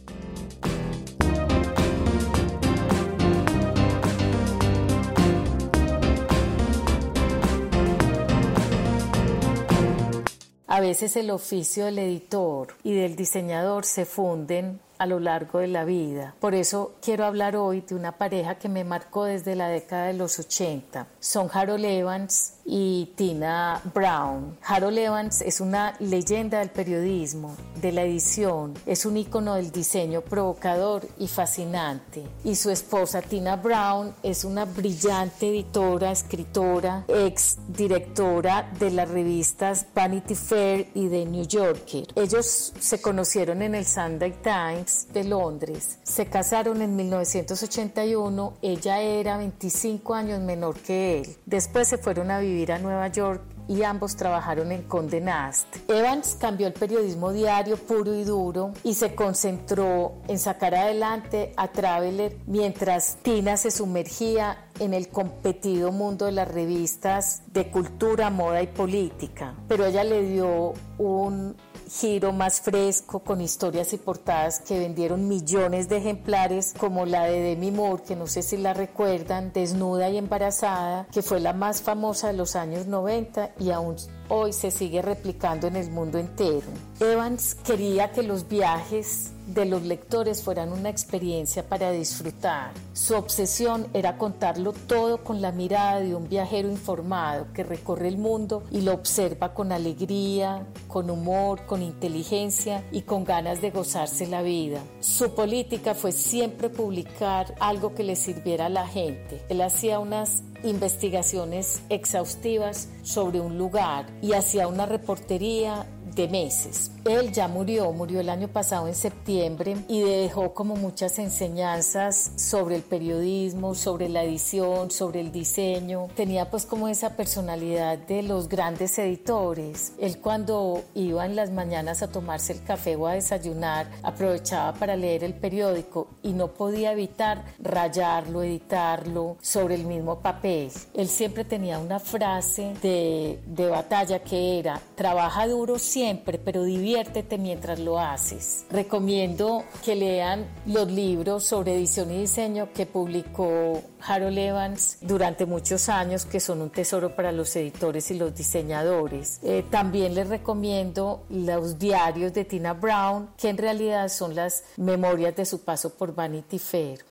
A 10.65 10.79
veces 10.79 11.15
el 11.15 11.29
oficio 11.29 11.85
del 11.85 11.99
editor 11.99 12.69
y 12.83 12.95
del 12.95 13.15
diseñador 13.15 13.85
se 13.85 14.05
funden 14.05 14.79
a 14.99 15.05
lo 15.05 15.19
largo 15.19 15.59
de 15.59 15.67
la 15.67 15.85
vida. 15.85 16.35
Por 16.39 16.53
eso 16.53 16.95
quiero 17.01 17.25
hablar 17.25 17.55
hoy 17.55 17.81
de 17.81 17.95
una 17.95 18.17
pareja 18.17 18.55
que 18.55 18.67
me 18.67 18.83
marcó 18.83 19.23
desde 19.23 19.55
la 19.55 19.69
década 19.69 20.07
de 20.07 20.13
los 20.13 20.37
80. 20.39 21.07
Son 21.19 21.49
Harold 21.51 21.85
Evans 21.85 22.58
y 22.69 23.11
Tina 23.15 23.81
Brown. 23.95 24.57
Harold 24.63 24.97
Evans 24.97 25.41
es 25.41 25.59
una 25.59 25.95
leyenda 25.99 26.59
del 26.59 26.69
periodismo, 26.69 27.55
de 27.81 27.91
la 27.91 28.03
edición, 28.03 28.75
es 28.85 29.05
un 29.05 29.17
icono 29.17 29.55
del 29.55 29.71
diseño 29.71 30.21
provocador 30.21 31.07
y 31.17 31.27
fascinante. 31.27 32.23
Y 32.43 32.55
su 32.55 32.69
esposa 32.69 33.23
Tina 33.23 33.55
Brown 33.55 34.13
es 34.21 34.43
una 34.43 34.65
brillante 34.65 35.49
editora, 35.49 36.11
escritora, 36.11 37.05
ex 37.07 37.57
directora 37.67 38.71
de 38.79 38.91
las 38.91 39.09
revistas 39.09 39.87
Vanity 39.95 40.35
Fair 40.35 40.89
y 40.93 41.09
The 41.09 41.25
New 41.25 41.47
Yorker. 41.47 42.05
Ellos 42.15 42.73
se 42.79 43.01
conocieron 43.01 43.63
en 43.63 43.73
el 43.73 43.85
Sunday 43.85 44.35
Times 44.43 45.07
de 45.11 45.23
Londres. 45.23 45.97
Se 46.03 46.27
casaron 46.27 46.83
en 46.83 46.95
1981, 46.95 48.53
ella 48.61 49.01
era 49.01 49.37
25 49.37 50.13
años 50.13 50.39
menor 50.39 50.77
que 50.79 51.21
él. 51.21 51.35
Después 51.45 51.87
se 51.87 51.97
fueron 51.97 52.29
a 52.29 52.39
vivir 52.39 52.58
a 52.67 52.77
Nueva 52.77 53.07
York 53.07 53.41
y 53.69 53.83
ambos 53.83 54.15
trabajaron 54.15 54.71
en 54.71 54.81
Condé 54.83 55.21
Nast. 55.21 55.67
Evans 55.87 56.35
cambió 56.39 56.67
el 56.67 56.73
periodismo 56.73 57.31
diario 57.31 57.77
puro 57.77 58.15
y 58.15 58.23
duro 58.23 58.73
y 58.83 58.95
se 58.95 59.15
concentró 59.15 60.13
en 60.27 60.39
sacar 60.39 60.73
adelante 60.75 61.53
a 61.55 61.67
Traveler 61.69 62.35
mientras 62.47 63.17
Tina 63.21 63.55
se 63.57 63.71
sumergía 63.71 64.65
en 64.79 64.93
el 64.93 65.09
competido 65.09 65.91
mundo 65.91 66.25
de 66.25 66.31
las 66.31 66.47
revistas 66.47 67.43
de 67.53 67.69
cultura, 67.69 68.29
moda 68.29 68.61
y 68.61 68.67
política. 68.67 69.53
Pero 69.67 69.85
ella 69.85 70.03
le 70.03 70.23
dio 70.23 70.73
un 70.97 71.55
giro 71.89 72.31
más 72.31 72.61
fresco 72.61 73.19
con 73.19 73.41
historias 73.41 73.93
y 73.93 73.97
portadas 73.97 74.59
que 74.59 74.79
vendieron 74.79 75.27
millones 75.27 75.89
de 75.89 75.97
ejemplares 75.97 76.73
como 76.77 77.05
la 77.05 77.23
de 77.23 77.41
Demi 77.41 77.71
Moore, 77.71 78.03
que 78.03 78.15
no 78.15 78.27
sé 78.27 78.41
si 78.41 78.57
la 78.57 78.73
recuerdan, 78.73 79.51
desnuda 79.53 80.09
y 80.09 80.17
embarazada, 80.17 81.07
que 81.11 81.21
fue 81.21 81.39
la 81.39 81.53
más 81.53 81.81
famosa 81.81 82.27
de 82.27 82.33
los 82.33 82.55
años 82.55 82.85
90 82.85 83.51
y 83.59 83.71
aún 83.71 83.95
hoy 84.29 84.53
se 84.53 84.71
sigue 84.71 85.01
replicando 85.01 85.67
en 85.67 85.75
el 85.75 85.89
mundo 85.89 86.19
entero. 86.19 86.67
Evans 86.99 87.55
quería 87.55 88.11
que 88.11 88.23
los 88.23 88.47
viajes 88.47 89.31
de 89.53 89.65
los 89.65 89.83
lectores 89.83 90.43
fueran 90.43 90.71
una 90.71 90.89
experiencia 90.89 91.67
para 91.67 91.91
disfrutar. 91.91 92.71
Su 92.93 93.15
obsesión 93.15 93.87
era 93.93 94.17
contarlo 94.17 94.73
todo 94.73 95.23
con 95.23 95.41
la 95.41 95.51
mirada 95.51 95.99
de 95.99 96.15
un 96.15 96.29
viajero 96.29 96.69
informado 96.69 97.47
que 97.53 97.63
recorre 97.63 98.07
el 98.07 98.17
mundo 98.17 98.63
y 98.71 98.81
lo 98.81 98.93
observa 98.93 99.53
con 99.53 99.71
alegría, 99.71 100.67
con 100.87 101.09
humor, 101.09 101.65
con 101.65 101.81
inteligencia 101.81 102.83
y 102.91 103.01
con 103.01 103.23
ganas 103.23 103.61
de 103.61 103.71
gozarse 103.71 104.27
la 104.27 104.41
vida. 104.41 104.81
Su 104.99 105.33
política 105.33 105.95
fue 105.95 106.11
siempre 106.11 106.69
publicar 106.69 107.55
algo 107.59 107.95
que 107.95 108.03
le 108.03 108.15
sirviera 108.15 108.67
a 108.67 108.69
la 108.69 108.87
gente. 108.87 109.41
Él 109.49 109.61
hacía 109.61 109.99
unas 109.99 110.43
investigaciones 110.63 111.81
exhaustivas 111.89 112.89
sobre 113.01 113.39
un 113.39 113.57
lugar 113.57 114.05
y 114.21 114.33
hacía 114.33 114.67
una 114.67 114.85
reportería 114.85 115.85
de 116.15 116.27
meses. 116.27 116.91
Él 117.09 117.31
ya 117.31 117.47
murió, 117.47 117.91
murió 117.91 118.19
el 118.19 118.29
año 118.29 118.47
pasado 118.49 118.87
en 118.87 118.93
septiembre 118.93 119.77
y 119.87 120.01
dejó 120.01 120.53
como 120.53 120.75
muchas 120.75 121.17
enseñanzas 121.17 122.33
sobre 122.35 122.75
el 122.75 122.83
periodismo, 122.83 123.73
sobre 123.73 124.09
la 124.09 124.23
edición, 124.23 124.91
sobre 124.91 125.21
el 125.21 125.31
diseño. 125.31 126.07
Tenía 126.15 126.51
pues 126.51 126.67
como 126.67 126.87
esa 126.87 127.15
personalidad 127.15 127.97
de 127.97 128.21
los 128.21 128.47
grandes 128.47 128.99
editores. 128.99 129.93
Él 129.99 130.19
cuando 130.19 130.83
iba 130.93 131.25
en 131.25 131.35
las 131.35 131.49
mañanas 131.49 132.03
a 132.03 132.11
tomarse 132.11 132.53
el 132.53 132.63
café 132.63 132.95
o 132.95 133.07
a 133.07 133.13
desayunar, 133.13 133.89
aprovechaba 134.03 134.73
para 134.73 134.95
leer 134.95 135.23
el 135.23 135.33
periódico 135.33 136.09
y 136.21 136.33
no 136.33 136.49
podía 136.49 136.91
evitar 136.91 137.43
rayarlo, 137.57 138.43
editarlo 138.43 139.37
sobre 139.41 139.73
el 139.73 139.85
mismo 139.85 140.19
papel. 140.19 140.71
Él 140.93 141.07
siempre 141.07 141.43
tenía 141.43 141.79
una 141.79 141.99
frase 141.99 142.75
de, 142.83 143.41
de 143.47 143.67
batalla 143.67 144.19
que 144.19 144.59
era, 144.59 144.79
trabaja 144.93 145.47
duro 145.47 145.79
siempre 145.79 146.37
pero 146.37 146.63
diviértete 146.99 147.37
mientras 147.37 147.79
lo 147.79 147.97
haces. 147.97 148.65
Recomiendo 148.69 149.63
que 149.85 149.95
lean 149.95 150.45
los 150.65 150.91
libros 150.91 151.45
sobre 151.45 151.75
edición 151.75 152.11
y 152.11 152.19
diseño 152.19 152.73
que 152.73 152.85
publicó 152.85 153.81
Harold 154.05 154.37
Evans 154.37 154.97
durante 154.99 155.45
muchos 155.45 155.87
años, 155.87 156.25
que 156.25 156.41
son 156.41 156.61
un 156.61 156.69
tesoro 156.69 157.15
para 157.15 157.31
los 157.31 157.55
editores 157.55 158.11
y 158.11 158.15
los 158.15 158.35
diseñadores. 158.35 159.39
Eh, 159.43 159.63
también 159.69 160.13
les 160.13 160.27
recomiendo 160.27 161.23
los 161.29 161.79
diarios 161.79 162.33
de 162.33 162.43
Tina 162.43 162.73
Brown, 162.73 163.29
que 163.37 163.47
en 163.47 163.57
realidad 163.57 164.09
son 164.09 164.35
las 164.35 164.65
memorias 164.75 165.35
de 165.37 165.45
su 165.45 165.61
paso 165.61 165.93
por 165.93 166.13
Vanity 166.13 166.59
Fair. 166.59 167.05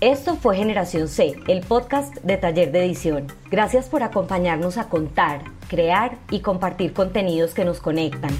Esto 0.00 0.34
fue 0.36 0.56
Generación 0.56 1.08
C, 1.08 1.34
el 1.46 1.60
podcast 1.60 2.14
de 2.22 2.38
Taller 2.38 2.72
de 2.72 2.86
Edición. 2.86 3.26
Gracias 3.50 3.86
por 3.90 4.02
acompañarnos 4.02 4.78
a 4.78 4.88
contar, 4.88 5.42
crear 5.70 6.18
y 6.30 6.40
compartir 6.40 6.92
contenidos 6.92 7.54
que 7.54 7.64
nos 7.64 7.80
conectan. 7.80 8.30